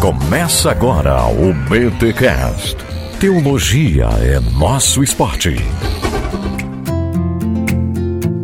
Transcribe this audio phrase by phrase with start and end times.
[0.00, 2.76] Começa agora o BTCast.
[3.18, 5.56] Teologia é nosso esporte.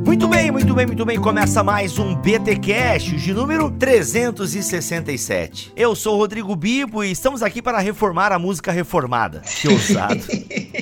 [0.05, 1.21] Muito bem, muito bem, muito bem.
[1.21, 5.73] Começa mais um BT Cash de número 367.
[5.77, 9.43] Eu sou o Rodrigo Bibo e estamos aqui para reformar a música reformada.
[9.43, 10.21] Que ousado.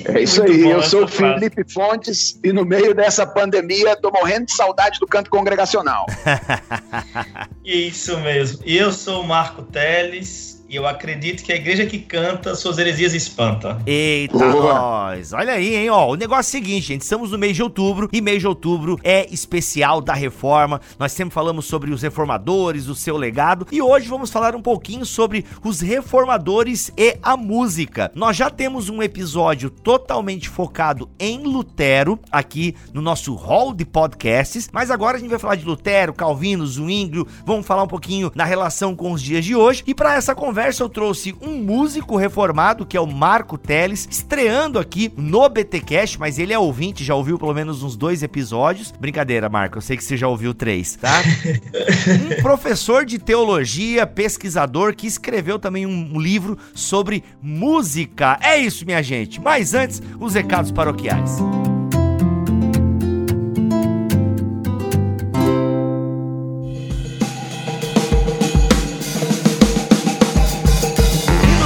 [0.05, 1.07] É isso Muito aí, bom eu sou o.
[1.07, 6.05] Felipe Fontes e no meio dessa pandemia tô morrendo de saudade do canto congregacional.
[7.63, 8.59] Isso mesmo.
[8.65, 12.79] E eu sou o Marco Teles e eu acredito que a igreja que canta suas
[12.79, 13.79] heresias espanta.
[13.85, 14.73] Eita, Boa.
[14.73, 15.31] nós.
[15.31, 16.09] Olha aí, hein, ó.
[16.09, 17.01] O negócio é o seguinte, gente.
[17.01, 20.81] Estamos no mês de outubro e mês de outubro é especial da reforma.
[20.97, 25.05] Nós sempre falamos sobre os reformadores, o seu legado e hoje vamos falar um pouquinho
[25.05, 28.11] sobre os reformadores e a música.
[28.15, 34.69] Nós já temos um episódio totalmente focado em Lutero aqui no nosso hall de podcasts,
[34.73, 38.43] mas agora a gente vai falar de Lutero, Calvino, Zwinglio, vamos falar um pouquinho na
[38.43, 39.83] relação com os dias de hoje.
[39.85, 44.79] E para essa conversa eu trouxe um músico reformado, que é o Marco Teles, estreando
[44.79, 48.91] aqui no BTcast, mas ele é ouvinte, já ouviu pelo menos uns dois episódios.
[48.91, 51.21] Brincadeira, Marco, eu sei que você já ouviu três, tá?
[52.39, 58.39] um professor de teologia, pesquisador, que escreveu também um livro sobre música.
[58.41, 59.41] É isso, minha gente.
[59.41, 61.41] Mas antes, os recados paroquiais.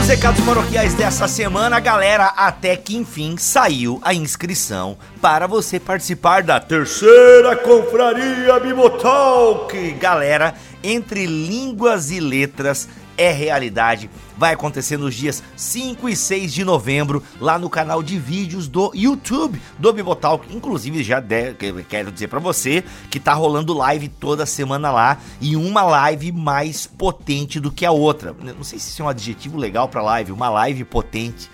[0.08, 6.62] Recados paroquiais dessa semana, galera, até que enfim saiu a inscrição para você participar da
[6.62, 9.92] terceira confraria Bibotalk.
[10.00, 14.10] Galera, entre línguas e letras é realidade.
[14.38, 18.92] Vai acontecer nos dias 5 e 6 de novembro, lá no canal de vídeos do
[18.94, 20.46] YouTube do Bibotalk.
[20.56, 25.18] Inclusive, já de- que- quero dizer pra você que tá rolando live toda semana lá
[25.42, 28.36] e uma live mais potente do que a outra.
[28.56, 31.50] Não sei se isso é um adjetivo legal pra live, uma live potente.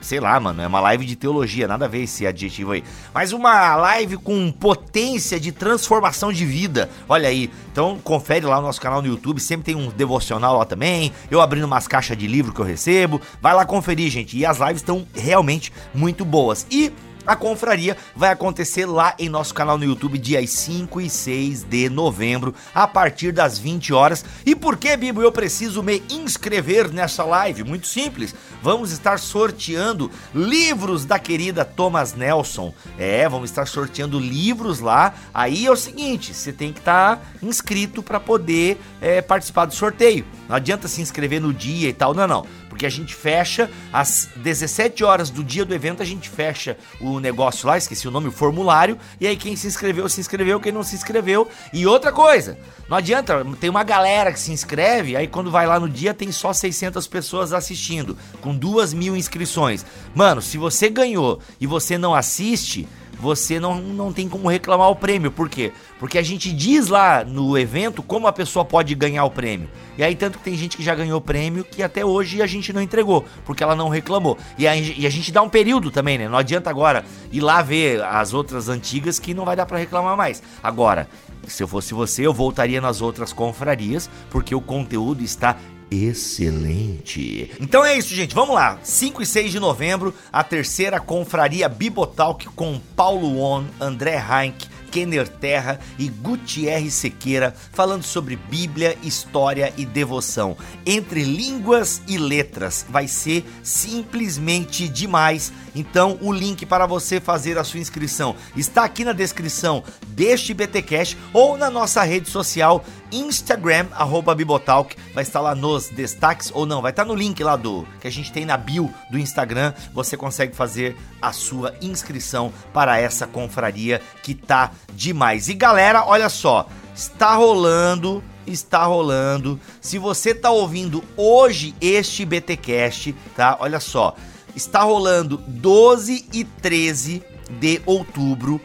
[0.00, 2.84] Sei lá, mano, é uma live de teologia, nada a ver esse adjetivo aí.
[3.12, 6.90] Mas uma live com potência de transformação de vida.
[7.08, 7.50] Olha aí.
[7.72, 11.12] Então confere lá no nosso canal no YouTube, sempre tem um devocional lá também.
[11.30, 13.20] Eu abrindo umas caixas de livro que eu recebo.
[13.40, 14.36] Vai lá conferir, gente.
[14.36, 16.66] E as lives estão realmente muito boas.
[16.70, 16.92] E
[17.26, 21.88] a confraria vai acontecer lá em nosso canal no YouTube dias 5 e 6 de
[21.88, 24.24] novembro, a partir das 20 horas.
[24.44, 27.64] E por que, Bibo, eu preciso me inscrever nessa live?
[27.64, 28.34] Muito simples.
[28.62, 32.72] Vamos estar sorteando livros da querida Thomas Nelson.
[32.98, 35.14] É, vamos estar sorteando livros lá.
[35.34, 40.24] Aí é o seguinte, você tem que estar inscrito para poder é, participar do sorteio.
[40.48, 42.46] Não adianta se inscrever no dia e tal, não, não.
[42.76, 47.18] Porque a gente fecha às 17 horas do dia do evento, a gente fecha o
[47.18, 48.98] negócio lá, esqueci o nome, o formulário.
[49.18, 51.48] E aí quem se inscreveu, se inscreveu, quem não se inscreveu.
[51.72, 55.80] E outra coisa, não adianta, tem uma galera que se inscreve, aí quando vai lá
[55.80, 59.86] no dia tem só 600 pessoas assistindo, com duas mil inscrições.
[60.14, 62.86] Mano, se você ganhou e você não assiste,
[63.18, 65.30] você não, não tem como reclamar o prêmio.
[65.30, 65.72] Por quê?
[65.98, 69.68] Porque a gente diz lá no evento como a pessoa pode ganhar o prêmio.
[69.96, 72.72] E aí, tanto que tem gente que já ganhou prêmio que até hoje a gente
[72.72, 74.36] não entregou, porque ela não reclamou.
[74.58, 76.28] E a, e a gente dá um período também, né?
[76.28, 80.16] Não adianta agora ir lá ver as outras antigas que não vai dar pra reclamar
[80.16, 80.42] mais.
[80.62, 81.08] Agora,
[81.46, 85.56] se eu fosse você, eu voltaria nas outras confrarias, porque o conteúdo está
[85.90, 87.50] excelente.
[87.60, 88.34] Então é isso, gente.
[88.34, 88.78] Vamos lá.
[88.82, 95.28] 5 e 6 de novembro, a terceira confraria Bibotalk com Paulo On, André Heinck, Kenner
[95.28, 100.56] Terra e Gutierre Sequeira, falando sobre Bíblia, história e devoção.
[100.86, 102.86] Entre línguas e letras.
[102.88, 105.52] Vai ser simplesmente demais.
[105.74, 111.18] Então, o link para você fazer a sua inscrição está aqui na descrição deste BTcast
[111.30, 112.82] ou na nossa rede social
[113.12, 114.96] Instagram, arroba Bibotalk.
[115.14, 118.10] Vai estar lá nos destaques, ou não, vai estar no link lá do que a
[118.10, 119.72] gente tem na bio do Instagram.
[119.92, 125.48] Você consegue fazer a sua inscrição para essa confraria que tá demais.
[125.48, 129.60] E galera, olha só, está rolando está rolando.
[129.80, 133.56] Se você tá ouvindo hoje este BTcast, tá?
[133.60, 134.14] Olha só,
[134.54, 138.60] está rolando 12 e 13 de outubro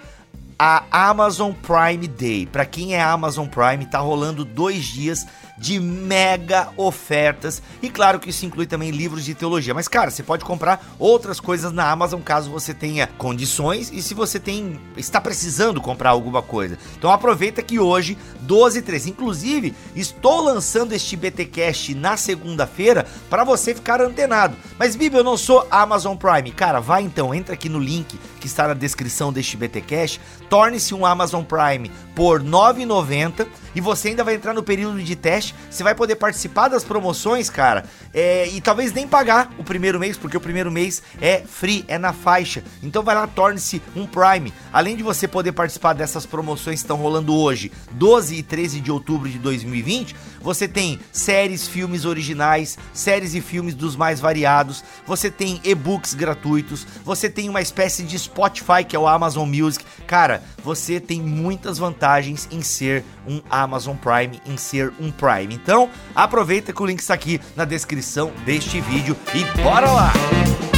[0.57, 2.45] a Amazon Prime Day.
[2.45, 5.25] Para quem é Amazon Prime, tá rolando dois dias
[5.61, 7.61] de mega ofertas.
[7.83, 9.75] E claro que isso inclui também livros de teologia.
[9.75, 14.15] Mas, cara, você pode comprar outras coisas na Amazon caso você tenha condições e se
[14.15, 16.79] você tem está precisando comprar alguma coisa.
[16.97, 19.09] Então aproveita que hoje, 12 e 13.
[19.11, 24.57] Inclusive, estou lançando este BTcast na segunda-feira para você ficar antenado.
[24.79, 26.51] Mas, Bibi, eu não sou Amazon Prime.
[26.51, 30.19] Cara, vai então, entra aqui no link que está na descrição deste BTcast,
[30.49, 35.15] torne-se um Amazon Prime por R$ 9,90 e você ainda vai entrar no período de
[35.15, 39.99] teste, você vai poder participar das promoções, cara, é, e talvez nem pagar o primeiro
[39.99, 42.63] mês, porque o primeiro mês é free, é na faixa.
[42.83, 44.53] Então vai lá, torne-se um Prime.
[44.71, 48.91] Além de você poder participar dessas promoções que estão rolando hoje, 12 e 13 de
[48.91, 55.29] outubro de 2020, você tem séries, filmes originais, séries e filmes dos mais variados, você
[55.29, 59.85] tem e-books gratuitos, você tem uma espécie de Spotify, que é o Amazon Music.
[60.07, 65.53] Cara, você tem muitas vantagens em ser um Amazon Prime, em ser um Prime.
[65.53, 70.70] Então, aproveita que o link está aqui na descrição deste vídeo e bora lá!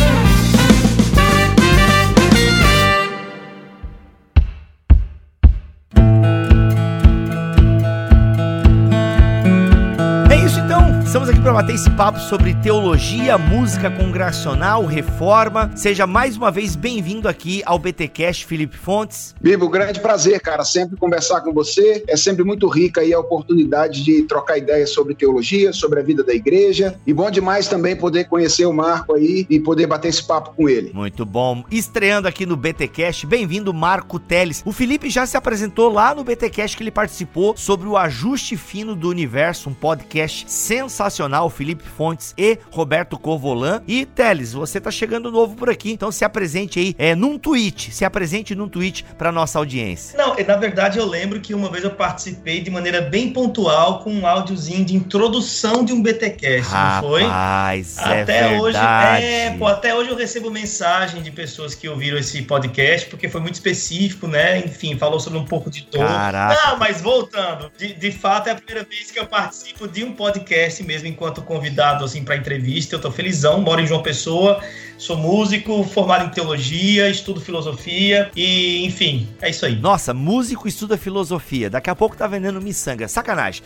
[11.13, 15.69] Estamos aqui para bater esse papo sobre teologia, música congregacional, reforma.
[15.75, 19.35] Seja mais uma vez bem-vindo aqui ao BTcast, Felipe Fontes.
[19.39, 22.03] Bibo, grande prazer, cara, sempre conversar com você.
[22.07, 26.23] É sempre muito rica aí a oportunidade de trocar ideias sobre teologia, sobre a vida
[26.23, 26.99] da igreja.
[27.05, 30.67] E bom demais também poder conhecer o Marco aí e poder bater esse papo com
[30.67, 30.91] ele.
[30.95, 31.63] Muito bom.
[31.69, 34.63] Estreando aqui no BTcast, bem-vindo Marco Teles.
[34.65, 38.95] O Felipe já se apresentou lá no BTcast que ele participou sobre o ajuste fino
[38.95, 43.81] do universo, um podcast sensacional sensacional, Felipe Fontes e Roberto Corvolan.
[43.87, 47.93] E Teles, você tá chegando novo por aqui, então se apresente aí é, num tweet,
[47.93, 50.17] se apresente num tweet para nossa audiência.
[50.17, 54.11] Não, na verdade eu lembro que uma vez eu participei de maneira bem pontual com
[54.11, 57.23] um áudiozinho de introdução de um BTcast, Rapaz, não foi?
[57.23, 58.61] É até verdade.
[58.61, 63.27] hoje, é, pô, até hoje eu recebo mensagem de pessoas que ouviram esse podcast porque
[63.27, 64.59] foi muito específico, né?
[64.59, 66.07] Enfim, falou sobre um pouco de todo.
[66.07, 66.69] Caraca.
[66.69, 70.13] Não, mas voltando, de, de fato é a primeira vez que eu participo de um
[70.13, 72.93] podcast mesmo mesmo enquanto convidado assim para entrevista.
[72.93, 74.61] Eu estou felizão, moro em João Pessoa,
[75.03, 79.75] sou músico, formado em teologia, estudo filosofia e, enfim, é isso aí.
[79.75, 81.69] Nossa, músico estuda filosofia.
[81.69, 83.09] Daqui a pouco tá vendendo miçanga.
[83.09, 83.63] Sacanagem.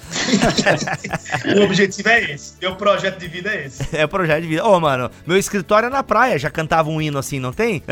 [1.56, 2.54] o objetivo é esse.
[2.60, 3.96] Meu projeto de vida é esse.
[3.96, 4.66] É o projeto de vida.
[4.66, 6.40] Ô, oh, mano, meu escritório é na praia.
[6.40, 7.84] Já cantava um hino assim, não tem?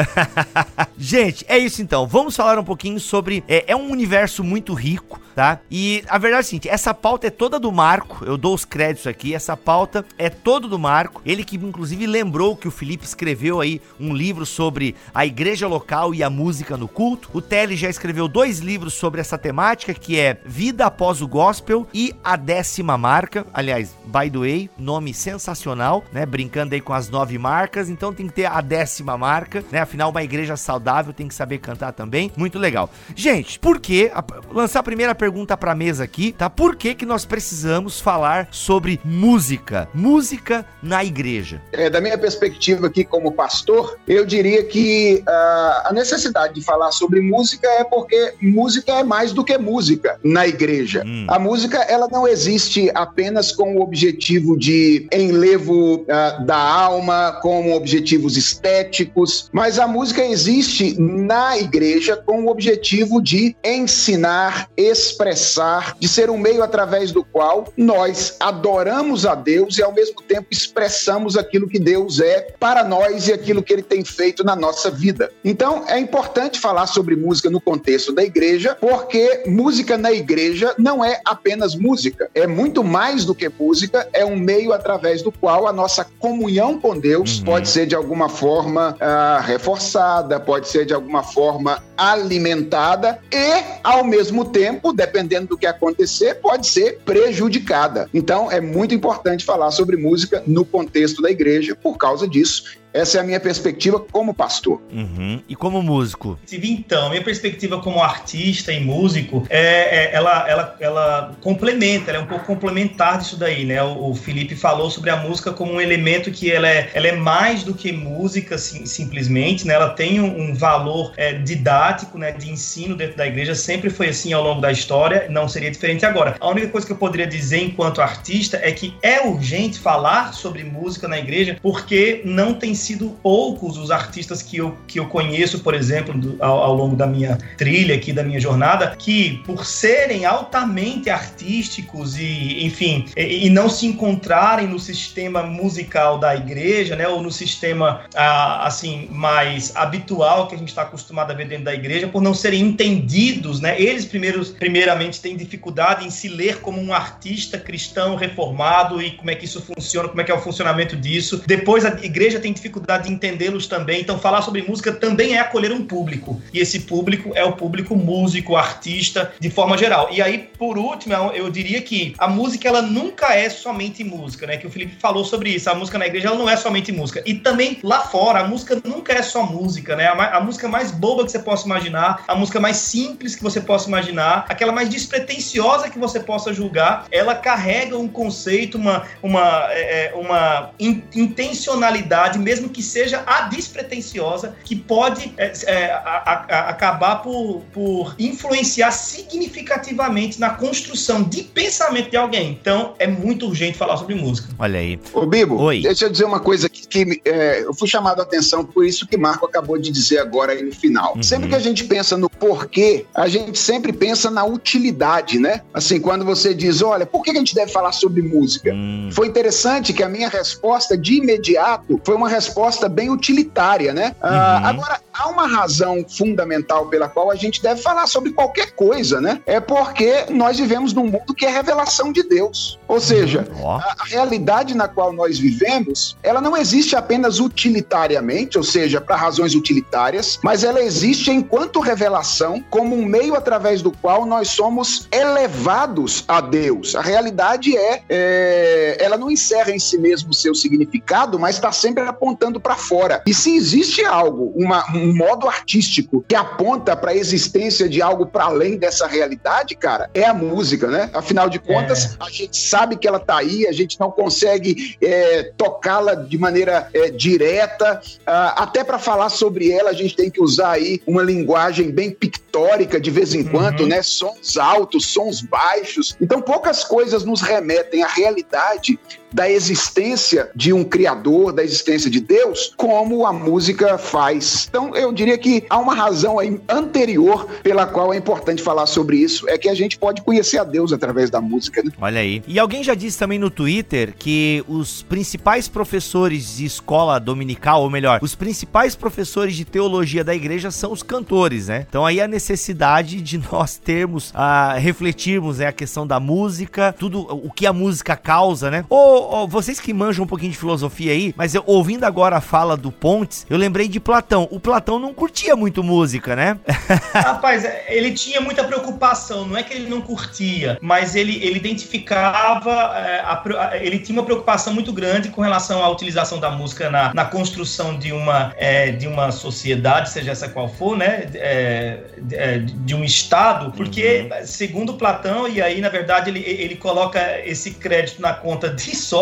[0.97, 2.07] Gente, é isso então.
[2.07, 3.43] Vamos falar um pouquinho sobre.
[3.47, 5.59] É, é um universo muito rico, tá?
[5.69, 8.25] E a verdade é a seguinte: essa pauta é toda do Marco.
[8.25, 9.35] Eu dou os créditos aqui.
[9.35, 11.21] Essa pauta é todo do Marco.
[11.23, 16.13] Ele que inclusive lembrou que o Felipe escreveu aí um livro sobre a igreja local
[16.13, 17.29] e a música no culto.
[17.33, 21.87] O Telly já escreveu dois livros sobre essa temática, que é Vida após o Gospel
[21.93, 23.45] e A Décima Marca.
[23.53, 26.25] Aliás, by the way, nome sensacional, né?
[26.25, 27.89] Brincando aí com as nove marcas.
[27.89, 29.79] Então tem que ter a décima marca, né?
[29.79, 32.31] Afinal, uma igreja saudável tem que saber cantar também.
[32.37, 32.89] Muito legal.
[33.15, 34.11] Gente, por que?
[34.51, 36.49] Lançar a primeira pergunta pra mesa aqui, tá?
[36.49, 41.61] Por que que nós precisamos falar sobre música, música na igreja?
[41.71, 46.91] É, da minha perspectiva aqui como pastor, eu diria que uh, a necessidade de falar
[46.91, 51.03] sobre música é porque música é mais do que música na igreja.
[51.05, 51.25] Hum.
[51.27, 57.73] A música ela não existe apenas com o objetivo de enlevo uh, da alma, com
[57.73, 66.07] objetivos estéticos, mas a música existe na igreja com o objetivo de ensinar, expressar, de
[66.07, 71.37] ser um meio através do qual nós adoramos a Deus e ao mesmo tempo expressamos
[71.37, 75.31] aquilo que Deus é para nós e aquilo que ele tem feito na nossa vida.
[75.43, 81.03] Então é importante falar sobre música no contexto da igreja, porque música na igreja não
[81.03, 85.67] é apenas música, é muito mais do que música, é um meio através do qual
[85.67, 87.45] a nossa comunhão com Deus uhum.
[87.45, 94.03] pode ser de alguma forma uh, reforçada, pode ser de alguma forma alimentada e, ao
[94.03, 98.09] mesmo tempo, dependendo do que acontecer, pode ser prejudicada.
[98.13, 102.63] Então é muito importante falar sobre música no contexto da igreja por causa disso.
[102.95, 104.81] Essa é a minha perspectiva como pastor.
[104.89, 105.41] Uhum.
[105.49, 106.39] E como músico?
[106.49, 112.21] Então, minha perspectiva como artista e músico, é, é, ela, ela, ela complementa, ela é
[112.21, 113.83] um pouco complementar disso daí, né?
[113.83, 117.11] O, o Felipe falou sobre a música como um elemento que ela é, ela é
[117.11, 119.73] mais do que música, sim, simplesmente, né?
[119.73, 122.31] Ela tem um, um valor é, didático, né?
[122.31, 126.05] De ensino dentro da igreja, sempre foi assim ao longo da história, não seria diferente
[126.05, 126.37] agora.
[126.39, 130.63] A única coisa que eu poderia dizer enquanto artista é que é urgente falar sobre
[130.63, 135.59] música na igreja, porque não tem sido poucos os artistas que eu, que eu conheço,
[135.59, 139.65] por exemplo, do, ao, ao, longo da minha trilha aqui, da minha jornada, que por
[139.65, 146.95] serem altamente artísticos e, enfim, e, e não se encontrarem no sistema musical da igreja,
[146.95, 151.47] né, ou no sistema, ah, assim, mais habitual que a gente está acostumado a ver
[151.47, 156.27] dentro da igreja, por não serem entendidos, né, eles primeiros, primeiramente têm dificuldade em se
[156.27, 160.31] ler como um artista cristão reformado e como é que isso funciona, como é que
[160.31, 161.41] é o funcionamento disso.
[161.47, 164.01] Depois a igreja tem dificuldade dificuldade de entendê-los também.
[164.01, 166.41] Então, falar sobre música também é acolher um público.
[166.53, 170.09] E esse público é o público músico, artista, de forma geral.
[170.11, 174.57] E aí, por último, eu diria que a música ela nunca é somente música, né?
[174.57, 175.69] Que o Felipe falou sobre isso.
[175.69, 177.23] A música na igreja ela não é somente música.
[177.25, 180.07] E também lá fora, a música nunca é só música, né?
[180.07, 183.61] A, a música mais boba que você possa imaginar, a música mais simples que você
[183.61, 189.67] possa imaginar, aquela mais despretensiosa que você possa julgar, ela carrega um conceito, uma, uma,
[189.71, 196.45] é, é uma in, intencionalidade, mesmo que seja a despretensiosa, que pode é, é, a,
[196.49, 202.51] a, acabar por, por influenciar significativamente na construção de pensamento de alguém.
[202.51, 204.49] Então, é muito urgente falar sobre música.
[204.57, 204.99] Olha aí.
[205.13, 205.81] Ô, Bibo, Oi.
[205.81, 209.07] deixa eu dizer uma coisa que, que é, eu fui chamado a atenção por isso
[209.07, 211.15] que Marco acabou de dizer agora aí no final.
[211.15, 211.23] Uhum.
[211.23, 215.61] Sempre que a gente pensa no porquê, a gente sempre pensa na utilidade, né?
[215.73, 218.71] Assim, quando você diz, olha, por que a gente deve falar sobre música?
[218.71, 219.09] Uhum.
[219.11, 222.44] Foi interessante que a minha resposta de imediato foi uma resposta
[222.89, 224.15] bem utilitária, né?
[224.21, 224.67] Ah, uhum.
[224.67, 229.41] agora, há uma razão fundamental pela qual a gente deve falar sobre qualquer coisa, né?
[229.45, 232.79] É porque nós vivemos num mundo que é revelação de Deus.
[232.87, 233.71] Ou seja, uhum.
[233.71, 239.15] a, a realidade na qual nós vivemos, ela não existe apenas utilitariamente, ou seja, para
[239.15, 245.07] razões utilitárias, mas ela existe enquanto revelação como um meio através do qual nós somos
[245.11, 246.95] elevados a Deus.
[246.95, 251.71] A realidade é, é ela não encerra em si mesmo o seu significado, mas está
[251.71, 253.21] sempre apontando para fora.
[253.25, 258.25] E se existe algo, uma, um modo artístico que aponta para a existência de algo
[258.25, 261.09] para além dessa realidade, cara, é a música, né?
[261.13, 262.17] Afinal de contas, é.
[262.19, 266.89] a gente sabe que ela está aí, a gente não consegue é, tocá-la de maneira
[266.93, 268.01] é, direta.
[268.21, 272.11] Uh, até para falar sobre ela, a gente tem que usar aí uma linguagem bem
[272.11, 273.49] pictórica de vez em uhum.
[273.49, 274.01] quando, né?
[274.01, 276.15] Sons altos, sons baixos.
[276.21, 278.99] Então, poucas coisas nos remetem à realidade
[279.35, 284.65] da existência de um criador, da existência de Deus, como a música faz.
[284.69, 286.37] Então, eu diria que há uma razão
[286.69, 290.63] anterior pela qual é importante falar sobre isso, é que a gente pode conhecer a
[290.63, 291.83] Deus através da música.
[291.83, 291.91] Né?
[291.99, 292.41] Olha aí.
[292.47, 297.89] E alguém já disse também no Twitter que os principais professores de escola dominical, ou
[297.89, 301.85] melhor, os principais professores de teologia da igreja são os cantores, né?
[301.89, 307.19] Então aí a necessidade de nós termos, a refletirmos né, a questão da música, tudo
[307.19, 308.85] o que a música causa, né?
[308.89, 312.41] Ou oh, vocês que manjam um pouquinho de filosofia aí, mas eu, ouvindo agora a
[312.41, 314.47] fala do Pontes, eu lembrei de Platão.
[314.51, 316.57] O Platão não curtia muito música, né?
[317.13, 319.45] Rapaz, ele tinha muita preocupação.
[319.45, 324.25] Não é que ele não curtia, mas ele, ele identificava, é, a, ele tinha uma
[324.25, 328.91] preocupação muito grande com relação à utilização da música na, na construção de uma, é,
[328.91, 331.27] de uma sociedade, seja essa qual for, né?
[331.35, 331.99] É,
[332.31, 334.45] é de um Estado, porque, uhum.
[334.45, 339.14] segundo Platão, e aí, na verdade, ele, ele coloca esse crédito na conta de Sócrates,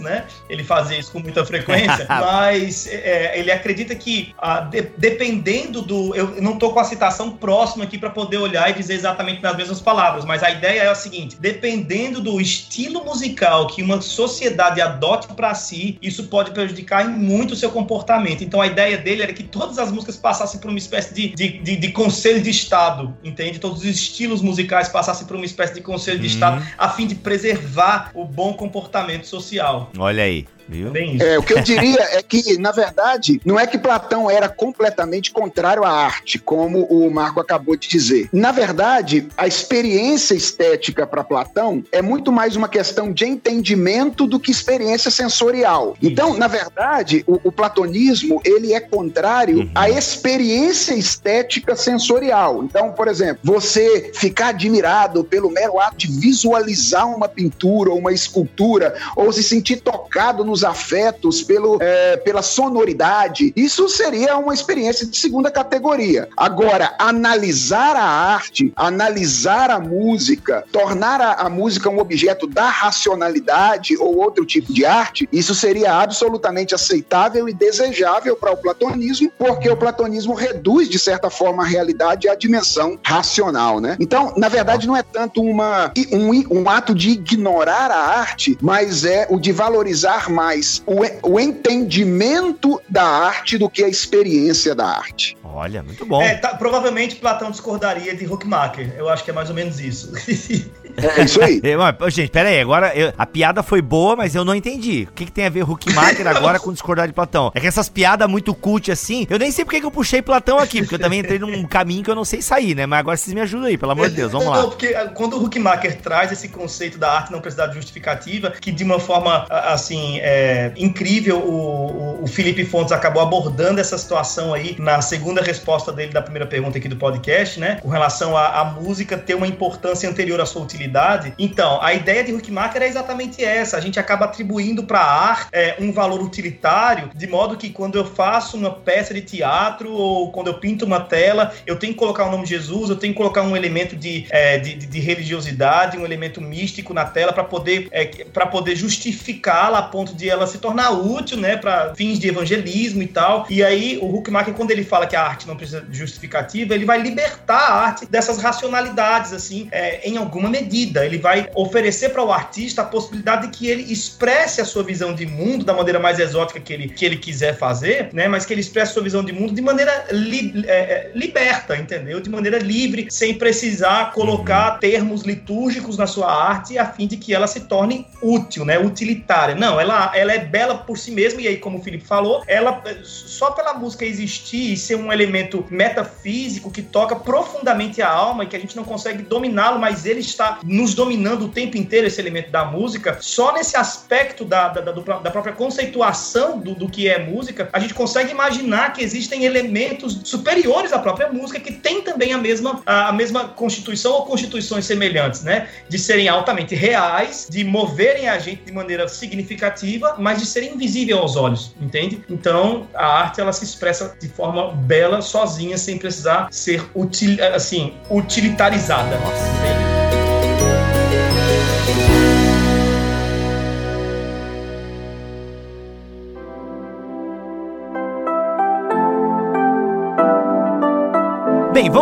[0.00, 0.24] né?
[0.48, 6.14] Ele fazia isso com muita frequência, mas é, ele acredita que ah, de, dependendo do.
[6.14, 9.56] Eu não estou com a citação próxima aqui para poder olhar e dizer exatamente nas
[9.56, 14.80] mesmas palavras, mas a ideia é a seguinte: dependendo do estilo musical que uma sociedade
[14.80, 18.42] adote para si, isso pode prejudicar muito o seu comportamento.
[18.42, 21.58] Então a ideia dele era que todas as músicas passassem por uma espécie de, de,
[21.58, 23.58] de, de conselho de Estado, entende?
[23.58, 26.32] Todos os estilos musicais passassem por uma espécie de conselho de uhum.
[26.32, 29.90] Estado, a fim de preservar o bom comportamento social.
[29.98, 30.46] Olha aí.
[30.68, 30.92] Viu?
[31.20, 35.30] É, o que eu diria é que, na verdade, não é que Platão era completamente
[35.30, 38.28] contrário à arte, como o Marco acabou de dizer.
[38.32, 44.38] Na verdade, a experiência estética para Platão é muito mais uma questão de entendimento do
[44.38, 45.96] que experiência sensorial.
[46.02, 49.70] Então, na verdade, o, o platonismo ele é contrário uhum.
[49.74, 52.62] à experiência estética sensorial.
[52.62, 58.12] Então, por exemplo, você ficar admirado pelo mero ato de visualizar uma pintura ou uma
[58.12, 63.52] escultura, ou se sentir tocado nos pelos afetos, pelo, é, pela sonoridade.
[63.54, 66.28] Isso seria uma experiência de segunda categoria.
[66.36, 73.96] Agora, analisar a arte, analisar a música, tornar a, a música um objeto da racionalidade
[73.98, 79.68] ou outro tipo de arte, isso seria absolutamente aceitável e desejável para o platonismo, porque
[79.68, 83.96] o platonismo reduz, de certa forma, a realidade à dimensão racional, né?
[84.00, 89.04] Então, na verdade, não é tanto uma, um, um ato de ignorar a arte, mas
[89.04, 94.74] é o de valorizar mais mais o, o entendimento da arte do que a experiência
[94.74, 95.36] da arte.
[95.44, 96.22] Olha, muito bom.
[96.22, 98.94] É, tá, provavelmente Platão discordaria de Huckmacher.
[98.96, 100.12] Eu acho que é mais ou menos isso.
[100.98, 101.60] É isso aí.
[102.00, 105.06] mas, gente, pera aí, agora eu, a piada foi boa, mas eu não entendi.
[105.08, 107.52] O que, que tem a ver Huckmacher agora com discordar de Platão?
[107.54, 110.58] É que essas piadas muito cult assim, eu nem sei porque que eu puxei Platão
[110.58, 112.84] aqui, porque eu também entrei num caminho que eu não sei sair, né?
[112.84, 114.62] Mas agora vocês me ajudam aí, pelo amor de Deus, vamos lá.
[114.62, 118.50] Não, porque ah, quando o Huckmacher traz esse conceito da arte não precisar de justificativa,
[118.50, 120.37] que de uma forma, ah, assim, é,
[120.76, 126.12] incrível, o, o, o Felipe Fontes acabou abordando essa situação aí na segunda resposta dele
[126.12, 127.78] da primeira pergunta aqui do podcast, né?
[127.82, 131.32] Com relação à música ter uma importância anterior à sua utilidade.
[131.38, 133.76] Então, a ideia de Huckmacher é exatamente essa.
[133.76, 137.96] A gente acaba atribuindo para a arte é, um valor utilitário, de modo que quando
[137.96, 141.98] eu faço uma peça de teatro ou quando eu pinto uma tela, eu tenho que
[141.98, 145.00] colocar o nome de Jesus, eu tenho que colocar um elemento de, é, de, de,
[145.00, 148.04] religiosidade, um elemento místico na tela para poder, é,
[148.50, 153.06] poder justificá-la a ponto de ela se tornar útil, né, para fins de evangelismo e
[153.06, 153.46] tal.
[153.48, 156.84] E aí, o Huckmacher, quando ele fala que a arte não precisa de justificativa, ele
[156.84, 161.06] vai libertar a arte dessas racionalidades, assim, é, em alguma medida.
[161.06, 165.14] Ele vai oferecer para o artista a possibilidade de que ele expresse a sua visão
[165.14, 168.26] de mundo da maneira mais exótica que ele, que ele quiser fazer, né?
[168.26, 171.76] Mas que ele expresse a sua visão de mundo de maneira li, é, é liberta,
[171.76, 172.20] entendeu?
[172.20, 174.78] De maneira livre, sem precisar colocar uhum.
[174.80, 178.78] termos litúrgicos na sua arte a fim de que ela se torne útil, né?
[178.78, 179.54] Utilitária.
[179.54, 182.82] Não, ela, ela é bela por si mesma, e aí, como o Felipe falou, ela
[183.02, 188.46] só pela música existir e ser um elemento metafísico que toca profundamente a alma e
[188.46, 192.20] que a gente não consegue dominá-lo, mas ele está nos dominando o tempo inteiro, esse
[192.20, 197.08] elemento da música, só nesse aspecto da, da, da, da própria conceituação do, do que
[197.08, 202.02] é música, a gente consegue imaginar que existem elementos superiores à própria música que tem
[202.02, 205.68] também a mesma, a, mesma constituição ou constituições semelhantes, né?
[205.88, 211.18] De serem altamente reais, de moverem a gente de maneira significativa, mas de serem invisíveis
[211.18, 212.22] aos olhos, entende?
[212.28, 217.94] Então, a arte ela se expressa de forma bela, sozinha, sem precisar ser util, assim,
[218.10, 219.18] utilitarizada.
[219.18, 219.48] Nossa.
[219.62, 219.88] Bem,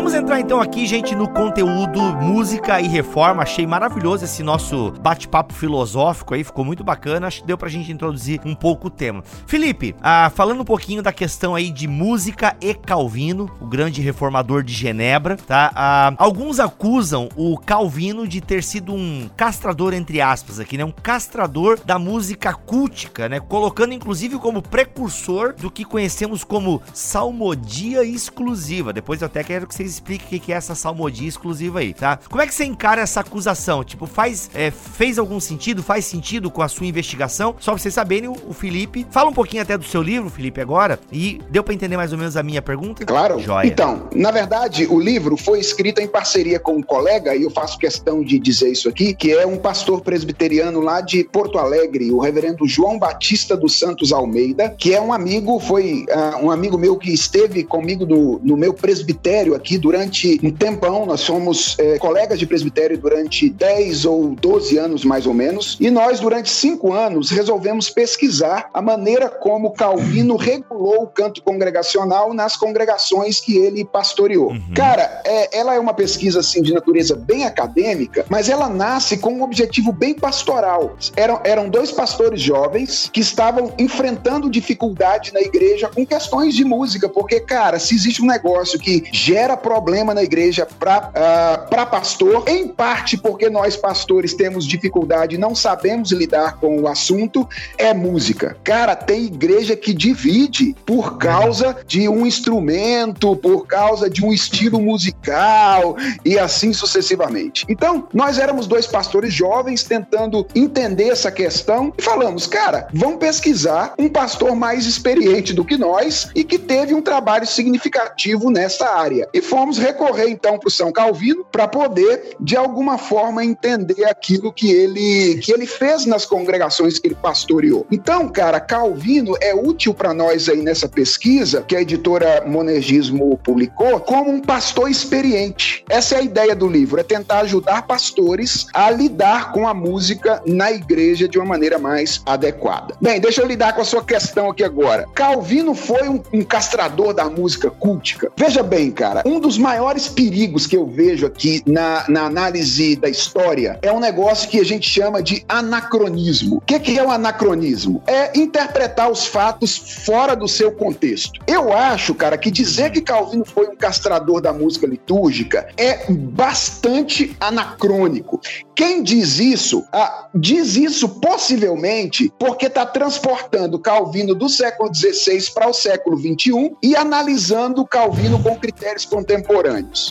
[0.06, 3.42] vamos entrar então aqui, gente, no conteúdo música e reforma.
[3.42, 7.26] Achei maravilhoso esse nosso bate-papo filosófico aí, ficou muito bacana.
[7.26, 9.24] Acho que deu pra gente introduzir um pouco o tema.
[9.48, 14.62] Felipe, ah, falando um pouquinho da questão aí de música e Calvino, o grande reformador
[14.62, 15.72] de Genebra, tá?
[15.74, 20.84] Ah, alguns acusam o Calvino de ter sido um castrador, entre aspas, aqui, né?
[20.84, 23.40] Um castrador da música cultica, né?
[23.40, 28.92] Colocando inclusive como precursor do que conhecemos como salmodia exclusiva.
[28.92, 32.18] Depois eu até quero que vocês expliquem o que é essa salmodia exclusiva aí, tá?
[32.28, 33.84] Como é que você encara essa acusação?
[33.84, 35.82] Tipo, faz, é, fez algum sentido?
[35.82, 37.54] Faz sentido com a sua investigação?
[37.58, 40.98] Só pra vocês saberem, o, Felipe fala um pouquinho até do seu livro, Felipe, agora,
[41.12, 43.04] e deu para entender mais ou menos a minha pergunta?
[43.04, 43.38] Claro.
[43.40, 43.66] Joia.
[43.66, 47.78] Então, na verdade, o livro foi escrito em parceria com um colega, e eu faço
[47.78, 52.18] questão de dizer isso aqui, que é um pastor presbiteriano lá de Porto Alegre, o
[52.18, 56.96] reverendo João Batista dos Santos Almeida, que é um amigo, foi uh, um amigo meu
[56.96, 61.06] que esteve comigo no, no meu presbitério aqui durante um tempão.
[61.06, 65.76] Nós somos é, colegas de presbitério durante 10 ou 12 anos, mais ou menos.
[65.80, 72.34] E nós, durante cinco anos, resolvemos pesquisar a maneira como Calvino regulou o canto congregacional
[72.34, 74.50] nas congregações que ele pastoreou.
[74.50, 74.74] Uhum.
[74.74, 79.34] Cara, é, ela é uma pesquisa assim de natureza bem acadêmica, mas ela nasce com
[79.34, 80.96] um objetivo bem pastoral.
[81.14, 87.08] Eram, eram dois pastores jovens que estavam enfrentando dificuldade na igreja com questões de música,
[87.08, 91.86] porque, cara, se existe um negócio que gera gera problema na igreja para uh, ah,
[91.86, 97.92] pastor, em parte porque nós pastores temos dificuldade, não sabemos lidar com o assunto, é
[97.92, 98.56] música.
[98.64, 104.80] Cara, tem igreja que divide por causa de um instrumento, por causa de um estilo
[104.80, 107.66] musical e assim sucessivamente.
[107.68, 113.92] Então, nós éramos dois pastores jovens tentando entender essa questão e falamos, cara, vamos pesquisar
[113.98, 119.28] um pastor mais experiente do que nós e que teve um trabalho significativo nessa área
[119.34, 124.52] e fomos recorrer então para o São Calvino para poder, de alguma forma, entender aquilo
[124.52, 127.86] que ele, que ele fez nas congregações que ele pastoreou.
[127.90, 134.00] Então, cara, Calvino é útil para nós aí nessa pesquisa que a editora Monergismo publicou
[134.00, 135.84] como um pastor experiente.
[135.88, 140.42] Essa é a ideia do livro, é tentar ajudar pastores a lidar com a música
[140.46, 142.94] na igreja de uma maneira mais adequada.
[143.00, 145.06] Bem, deixa eu lidar com a sua questão aqui agora.
[145.14, 148.30] Calvino foi um, um castrador da música cultica.
[148.36, 153.08] Veja bem, cara, um dos maiores perigos que eu vejo aqui na, na análise da
[153.08, 156.56] história é um negócio que a gente chama de anacronismo.
[156.56, 158.02] O que, que é o um anacronismo?
[158.06, 161.40] É interpretar os fatos fora do seu contexto.
[161.46, 167.36] Eu acho, cara, que dizer que Calvino foi um castrador da música litúrgica é bastante
[167.40, 168.40] anacrônico.
[168.74, 175.68] Quem diz isso, ah, diz isso possivelmente porque está transportando Calvino do século XVI para
[175.68, 179.45] o século XXI e analisando Calvino com critérios contemporâneos.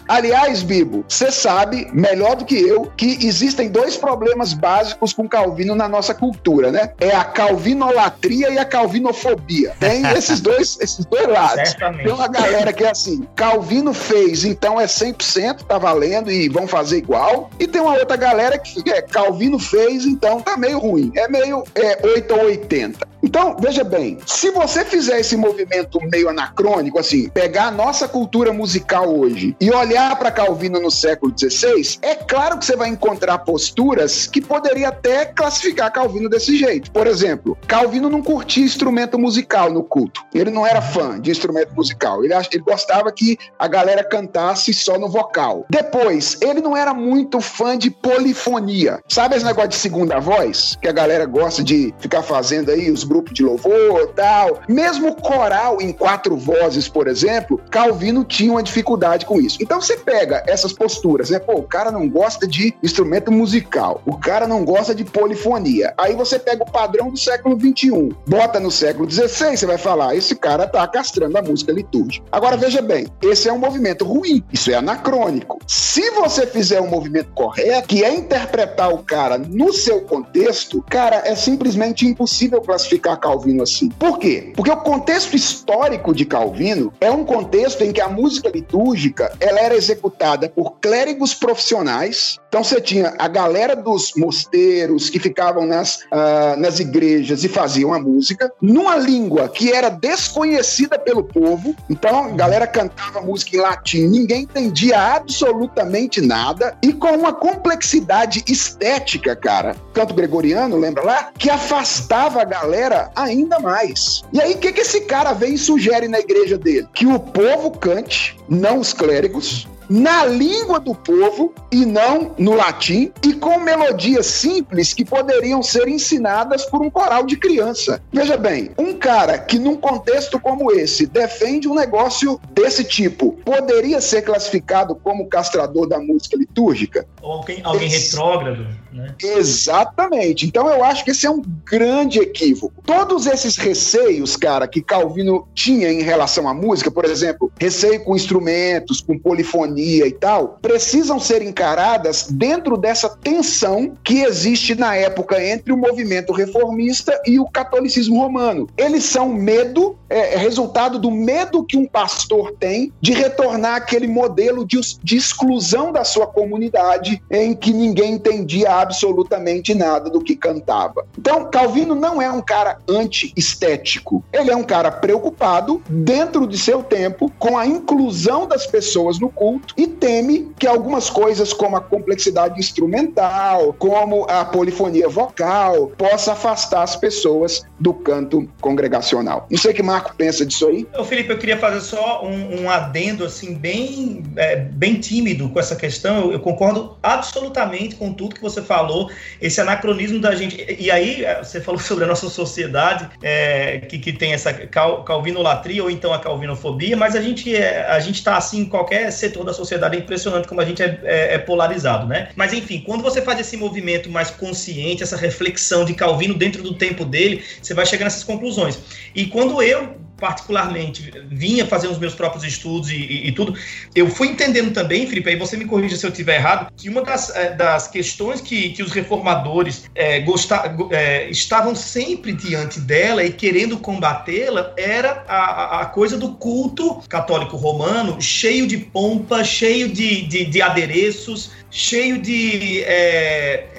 [0.08, 5.76] Aliás, Bibo, você sabe melhor do que eu que existem dois problemas básicos com Calvino
[5.76, 6.92] na nossa cultura, né?
[7.00, 9.74] É a calvinolatria e a calvinofobia.
[9.80, 11.70] Tem esses dois, esses dois lados.
[11.70, 12.06] Certamente.
[12.06, 16.68] Tem uma galera que é assim, Calvino fez, então é 100%, tá valendo e vão
[16.68, 17.50] fazer igual.
[17.60, 21.12] E tem uma outra galera que é, Calvino fez, então tá meio ruim.
[21.16, 23.16] É meio é, 8 ou 80.
[23.26, 28.54] Então, veja bem, se você fizer esse movimento meio anacrônico, assim, pegar a nossa cultura
[28.54, 33.40] musical hoje e olhar para Calvino no século XVI, é claro que você vai encontrar
[33.40, 36.92] posturas que poderia até classificar Calvino desse jeito.
[36.92, 40.22] Por exemplo, Calvino não curtia instrumento musical no culto.
[40.34, 42.24] Ele não era fã de instrumento musical.
[42.24, 45.66] Ele, ele gostava que a galera cantasse só no vocal.
[45.70, 49.00] Depois, ele não era muito fã de polifonia.
[49.08, 50.78] Sabe esse negócio de segunda voz?
[50.82, 54.62] Que a galera gosta de ficar fazendo aí os grupo de louvor tal.
[54.68, 59.58] Mesmo coral em quatro vozes, por exemplo, Calvino tinha uma dificuldade com isso.
[59.62, 61.40] Então você pega essas posturas, né?
[61.40, 65.94] Pô, o cara não gosta de instrumento musical, o cara não gosta de polifonia.
[65.98, 70.16] Aí você pega o padrão do século XXI, bota no século XVI, você vai falar,
[70.16, 72.26] esse cara tá castrando a música litúrgica.
[72.32, 75.60] Agora veja bem, esse é um movimento ruim, isso é anacrônico.
[75.68, 81.22] Se você fizer um movimento correto, que é interpretar o cara no seu contexto, cara,
[81.26, 83.90] é simplesmente impossível classificar Calvino assim.
[83.90, 84.54] Por quê?
[84.56, 88.95] Porque o contexto histórico de Calvino é um contexto em que a música litúrgica
[89.40, 92.38] ela era executada por clérigos profissionais.
[92.48, 97.94] Então você tinha a galera dos mosteiros que ficavam nas, uh, nas igrejas e faziam
[97.94, 101.76] a música numa língua que era desconhecida pelo povo.
[101.90, 108.44] Então a galera cantava música em latim, ninguém entendia absolutamente nada e com uma complexidade
[108.48, 109.76] estética, cara.
[109.94, 111.32] Canto gregoriano, lembra lá?
[111.38, 114.24] Que afastava a galera ainda mais.
[114.32, 116.88] E aí, o que, que esse cara vem e sugere na igreja dele?
[116.94, 123.12] Que o povo cante, não os clérigos, na língua do povo e não no latim,
[123.24, 128.02] e com melodias simples que poderiam ser ensinadas por um coral de criança.
[128.12, 134.02] Veja bem, um cara que num contexto como esse defende um negócio desse tipo, poderia
[134.02, 137.08] ser classificado como castrador da música litúrgica?
[137.22, 138.16] Ou alguém, alguém esse...
[138.16, 139.14] retrógrado, né?
[139.22, 140.46] Exatamente.
[140.46, 142.82] Então eu acho que esse é um grande equívoco.
[142.86, 148.16] Todos esses receios, cara, que Calvino tinha em relação à música, por exemplo, receio com
[148.16, 155.44] instrumentos, com polifonia, e tal, precisam ser encaradas dentro dessa tensão que existe na época
[155.44, 158.68] entre o movimento reformista e o catolicismo romano.
[158.78, 164.08] Eles são medo, é, é resultado do medo que um pastor tem de retornar aquele
[164.08, 170.36] modelo de, de exclusão da sua comunidade em que ninguém entendia absolutamente nada do que
[170.36, 171.06] cantava.
[171.18, 174.24] Então, Calvino não é um cara anti-estético.
[174.32, 179.30] Ele é um cara preocupado, dentro de seu tempo, com a inclusão das pessoas no
[179.30, 186.34] culto e teme que algumas coisas, como a complexidade instrumental, como a polifonia vocal, possa
[186.34, 189.48] afastar as pessoas do canto congregacional.
[189.50, 190.86] Não sei o que Marco pensa disso aí.
[190.98, 195.60] Ô, Felipe, eu queria fazer só um, um adendo assim bem, é, bem tímido com
[195.60, 196.18] essa questão.
[196.18, 199.10] Eu, eu, concordo absolutamente com tudo que você falou.
[199.42, 200.58] Esse anacronismo da gente.
[200.60, 204.52] E, e aí, é, você falou sobre a nossa sociedade é, que, que tem essa
[204.54, 208.66] cal, calvinolatria ou então a calvinofobia, mas a gente é, a gente está assim em
[208.66, 212.30] qualquer setor da sociedade é impressionante como a gente é, é, é, polarizado, né?
[212.36, 216.74] Mas enfim, quando você faz esse movimento mais consciente, essa reflexão de Calvino dentro do
[216.74, 218.78] tempo dele, você vai chegar nessas conclusões.
[219.16, 219.85] E quando eu
[220.18, 223.56] particularmente vinha fazer os meus próprios estudos e, e, e, tudo,
[223.94, 227.02] eu fui entendendo também, Felipe, aí você me corrija se eu estiver errado, que uma
[227.02, 233.24] das, é, das questões que, que os reformadores é, gostar, é, estavam sempre diante dela
[233.24, 239.90] e querendo combatê-la era a, a coisa do culto católico romano cheio de pompa, cheio
[239.90, 243.75] de, de, de adereços, cheio de é,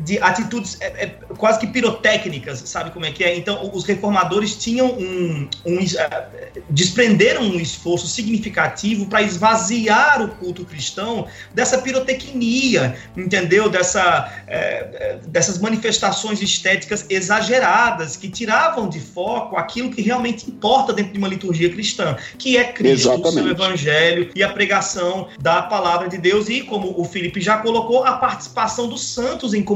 [0.00, 3.36] de atitudes é, é, quase que pirotécnicas, sabe como é que é?
[3.36, 10.64] Então, os reformadores tinham um, um uh, desprenderam um esforço significativo para esvaziar o culto
[10.64, 13.68] cristão dessa pirotecnia, entendeu?
[13.68, 21.12] Dessa, é, dessas manifestações estéticas exageradas que tiravam de foco aquilo que realmente importa dentro
[21.12, 23.28] de uma liturgia cristã, que é Cristo, Exatamente.
[23.28, 27.58] o seu evangelho e a pregação da palavra de Deus e, como o Felipe já
[27.58, 29.75] colocou, a participação dos santos em comunidade,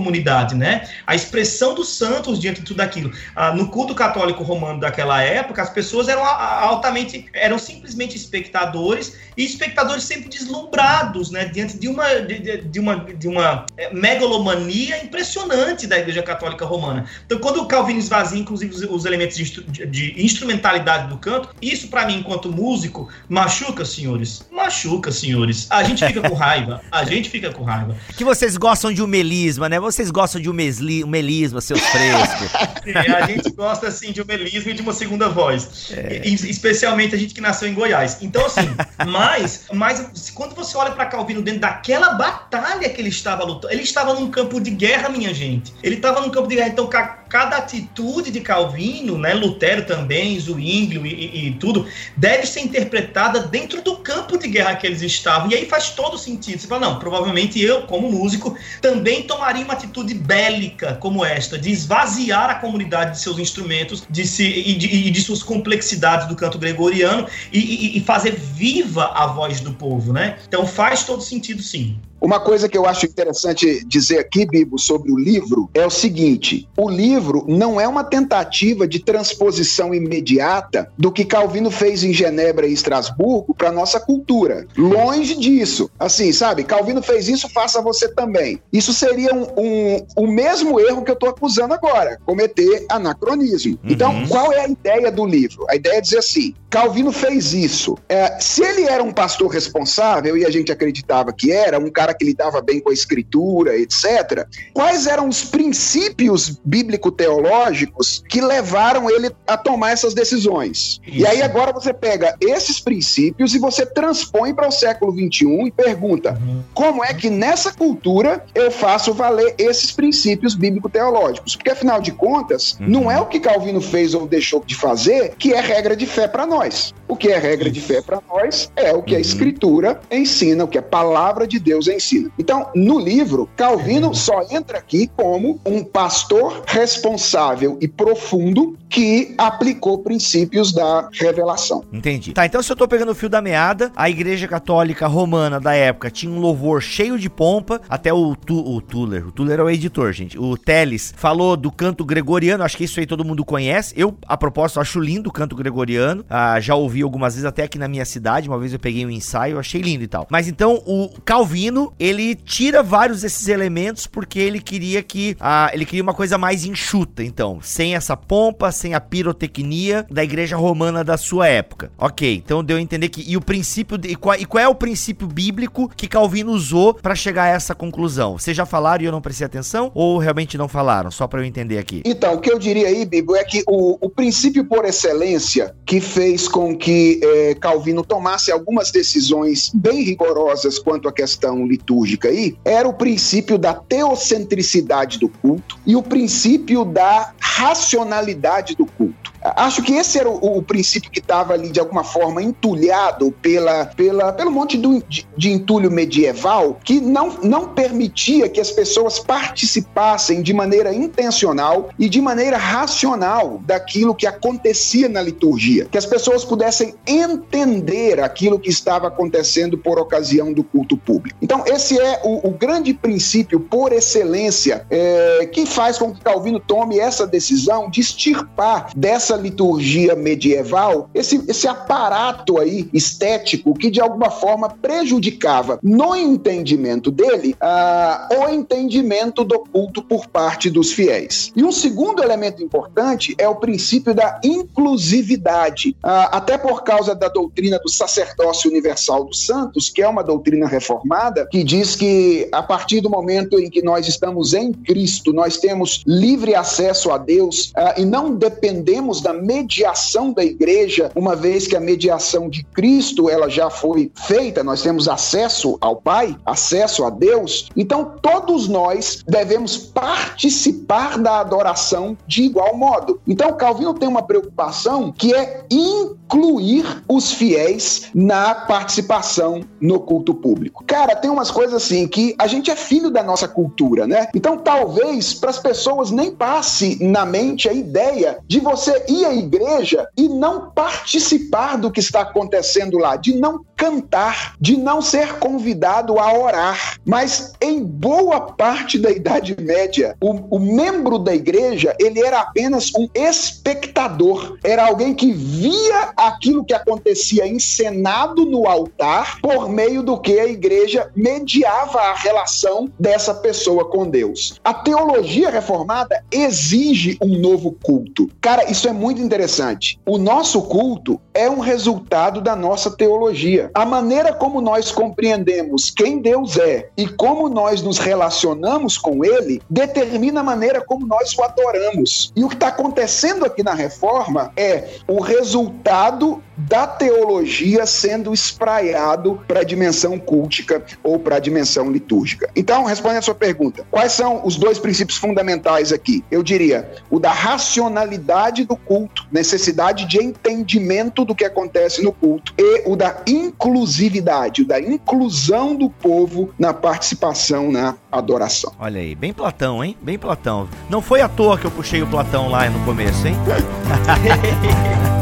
[0.57, 0.89] né?
[1.07, 3.13] A expressão dos santos diante de tudo aquilo.
[3.35, 9.45] Ah, no culto católico romano daquela época, as pessoas eram altamente, eram simplesmente espectadores e
[9.45, 11.47] espectadores sempre deslumbrados, né?
[11.47, 17.07] Diante de uma, de, de uma, de uma é, megalomania impressionante da Igreja Católica Romana.
[17.25, 21.89] Então, quando o Calvino esvazia, inclusive, os, os elementos de, de, instrumentalidade do canto, isso
[21.89, 24.47] para mim, enquanto músico, machuca, senhores.
[24.51, 25.67] Machuca, senhores.
[25.71, 26.83] A gente fica com raiva.
[26.91, 27.97] A gente fica com raiva.
[28.17, 29.81] Que vocês gostam de um melisma, né?
[29.90, 32.48] Vocês gostam de um, mesli, um melisma, seus frescos.
[32.85, 35.90] Sim, a gente gosta, assim, de um melisma e de uma segunda voz.
[35.90, 36.22] É.
[36.24, 38.18] E, especialmente a gente que nasceu em Goiás.
[38.22, 38.68] Então, assim,
[39.09, 43.83] mas, mas quando você olha para Calvino dentro daquela batalha que ele estava lutando, ele
[43.83, 45.72] estava num campo de guerra, minha gente.
[45.83, 46.68] Ele estava num campo de guerra.
[46.68, 52.61] Então, cada atitude de Calvino, né, Lutero também, Zwinglio e, e, e tudo, deve ser
[52.61, 55.50] interpretada dentro do campo de guerra que eles estavam.
[55.50, 56.61] E aí faz todo sentido.
[56.61, 61.71] Você fala, não, provavelmente eu, como músico, também tomaria uma atitude bélica como esta, de
[61.71, 66.37] esvaziar a comunidade de seus instrumentos de se, e, de, e de suas complexidades do
[66.37, 70.38] canto gregoriano e, e fazer viva a voz do povo, né?
[70.47, 71.99] Então faz todo sentido, sim.
[72.20, 76.68] Uma coisa que eu acho interessante dizer aqui, Bibo, sobre o livro é o seguinte:
[76.76, 82.66] o livro não é uma tentativa de transposição imediata do que Calvino fez em Genebra
[82.66, 84.66] e Estrasburgo para nossa cultura.
[84.76, 85.90] Longe disso.
[85.98, 86.64] Assim, sabe?
[86.64, 88.61] Calvino fez isso, faça você também.
[88.72, 93.78] Isso seria um, um, o mesmo erro que eu estou acusando agora, cometer anacronismo.
[93.83, 93.90] Uhum.
[93.90, 95.66] Então, qual é a ideia do livro?
[95.68, 97.96] A ideia é dizer assim: Calvino fez isso.
[98.09, 102.10] É, se ele era um pastor responsável, e a gente acreditava que era, um cara
[102.14, 109.31] que lidava bem com a escritura, etc., quais eram os princípios bíblico-teológicos que levaram ele
[109.46, 111.01] a tomar essas decisões?
[111.07, 111.18] Isso.
[111.18, 115.70] E aí agora você pega esses princípios e você transpõe para o século XXI e
[115.70, 116.62] pergunta: uhum.
[116.75, 121.57] como é que nessa cultura eu faço valer esses princípios bíblico-teológicos?
[121.57, 122.88] Porque afinal de contas, uhum.
[122.88, 126.29] não é o que Calvino fez ou deixou de fazer que é regra de fé
[126.29, 126.92] para nós.
[127.11, 129.20] O que é regra de fé para nós é o que a uhum.
[129.20, 132.31] Escritura ensina, o que a palavra de Deus ensina.
[132.38, 134.14] Então, no livro, Calvino uhum.
[134.14, 141.85] só entra aqui como um pastor responsável e profundo que aplicou princípios da revelação.
[141.92, 142.33] Entendi.
[142.33, 145.75] Tá, então se eu tô pegando o fio da meada, a Igreja Católica Romana da
[145.75, 149.62] época tinha um louvor cheio de pompa, até o, tu, o Tuller, o Tuller é
[149.62, 153.44] o editor, gente, o Teles falou do canto gregoriano, acho que isso aí todo mundo
[153.44, 153.94] conhece.
[153.96, 156.25] Eu, a propósito, acho lindo o canto gregoriano.
[156.29, 158.49] Ah, já ouvi algumas vezes até aqui na minha cidade.
[158.49, 160.27] Uma vez eu peguei um ensaio, achei lindo e tal.
[160.31, 165.85] Mas então o Calvino, ele tira vários desses elementos porque ele queria que ah, ele
[165.85, 171.05] queria uma coisa mais enxuta, então, sem essa pompa, sem a pirotecnia da igreja romana
[171.05, 171.91] da sua época.
[171.99, 174.69] OK, então deu a entender que e o princípio de, e, qual, e qual é
[174.69, 178.39] o princípio bíblico que Calvino usou para chegar a essa conclusão?
[178.39, 181.11] Vocês já falaram e eu não prestei atenção ou realmente não falaram?
[181.11, 182.03] Só para eu entender aqui.
[182.05, 186.01] Então, o que eu diria aí, Bibo, é que o, o princípio por excelência que
[186.01, 192.57] fez com que é, Calvino tomasse algumas decisões bem rigorosas quanto à questão litúrgica aí,
[192.64, 199.33] era o princípio da teocentricidade do culto e o princípio da racionalidade do culto.
[199.42, 203.87] Acho que esse era o, o princípio que estava ali, de alguma forma, entulhado pela,
[203.87, 209.18] pela, pelo monte do, de, de, entulho medieval que não, não permitia que as pessoas
[209.18, 215.87] participassem de maneira intencional e de maneira racional daquilo que acontecia na liturgia.
[215.87, 221.38] Que as pessoas pudessem entender aquilo que estava acontecendo por ocasião do culto público.
[221.40, 226.61] Então, esse é o, o grande princípio por excelência é, que faz com que Calvino
[226.61, 233.90] tome essa decisão de extirpar dessa essa liturgia medieval, esse, esse aparato aí estético que
[233.90, 240.93] de alguma forma prejudicava no entendimento dele ah, o entendimento do culto por parte dos
[240.93, 241.53] fiéis.
[241.55, 247.79] E um segundo elemento importante é o princípio da inclusividade, até por causa da doutrina
[247.79, 253.01] do sacerdócio universal dos santos, que é uma doutrina reformada, que diz que a partir
[253.01, 258.05] do momento em que nós estamos em Cristo, nós temos livre acesso a Deus e
[258.05, 263.70] não dependemos Da mediação da igreja, uma vez que a mediação de Cristo ela já
[263.70, 267.68] foi feita, nós temos acesso ao Pai, acesso a Deus.
[267.76, 273.20] Então todos nós devemos participar da adoração de igual modo.
[273.26, 280.85] Então Calvino tem uma preocupação que é incluir os fiéis na participação no culto público.
[280.87, 284.28] Cara, tem umas coisas assim que a gente é filho da nossa cultura, né?
[284.35, 289.35] Então talvez para as pessoas nem passe na mente a ideia de você ir à
[289.35, 295.38] igreja e não participar do que está acontecendo lá, de não cantar, de não ser
[295.38, 296.99] convidado a orar.
[297.03, 302.93] Mas em boa parte da Idade Média, o, o membro da igreja ele era apenas
[302.95, 310.19] um espectador, era alguém que via aquilo que acontecia encenado no altar por meio do
[310.19, 314.61] que a igreja mediava a relação dessa pessoa com Deus.
[314.62, 318.29] A teologia reformada exige um novo culto.
[318.43, 319.99] Cara, isso é muito interessante.
[320.05, 323.69] O nosso culto é um resultado da nossa teologia.
[323.74, 329.62] A maneira como nós compreendemos quem Deus é e como nós nos relacionamos com Ele
[329.68, 332.33] determina a maneira como nós o adoramos.
[332.35, 339.40] E o que está acontecendo aqui na reforma é o resultado da teologia sendo espraiado
[339.46, 342.51] para a dimensão cultica ou para a dimensão litúrgica.
[342.55, 346.25] Então, respondendo a sua pergunta, quais são os dois princípios fundamentais aqui?
[346.31, 352.53] Eu diria o da racionalidade do culto, necessidade de entendimento do que acontece no culto,
[352.59, 358.73] e o da inclusividade, o da inclusão do povo na participação na adoração.
[358.79, 359.96] Olha aí, bem Platão, hein?
[360.03, 360.68] Bem Platão.
[360.88, 363.37] Não foi à toa que eu puxei o Platão lá no começo, hein?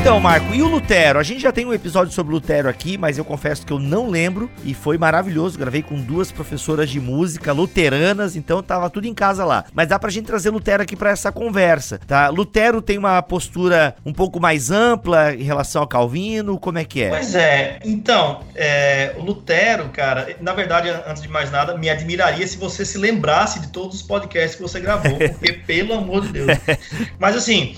[0.00, 1.18] Então, Marco, e o Lutero?
[1.18, 4.08] A gente já tem um episódio sobre Lutero aqui, mas eu confesso que eu não
[4.08, 5.58] lembro e foi maravilhoso.
[5.58, 9.66] Gravei com duas professoras de música luteranas, então tava tudo em casa lá.
[9.74, 12.30] Mas dá pra gente trazer Lutero aqui para essa conversa, tá?
[12.30, 17.02] Lutero tem uma postura um pouco mais ampla em relação ao Calvino, como é que
[17.02, 17.10] é?
[17.10, 22.46] Pois é, então, é, o Lutero, cara, na verdade, antes de mais nada, me admiraria
[22.46, 26.32] se você se lembrasse de todos os podcasts que você gravou, porque pelo amor de
[26.32, 26.58] Deus.
[27.18, 27.76] Mas assim,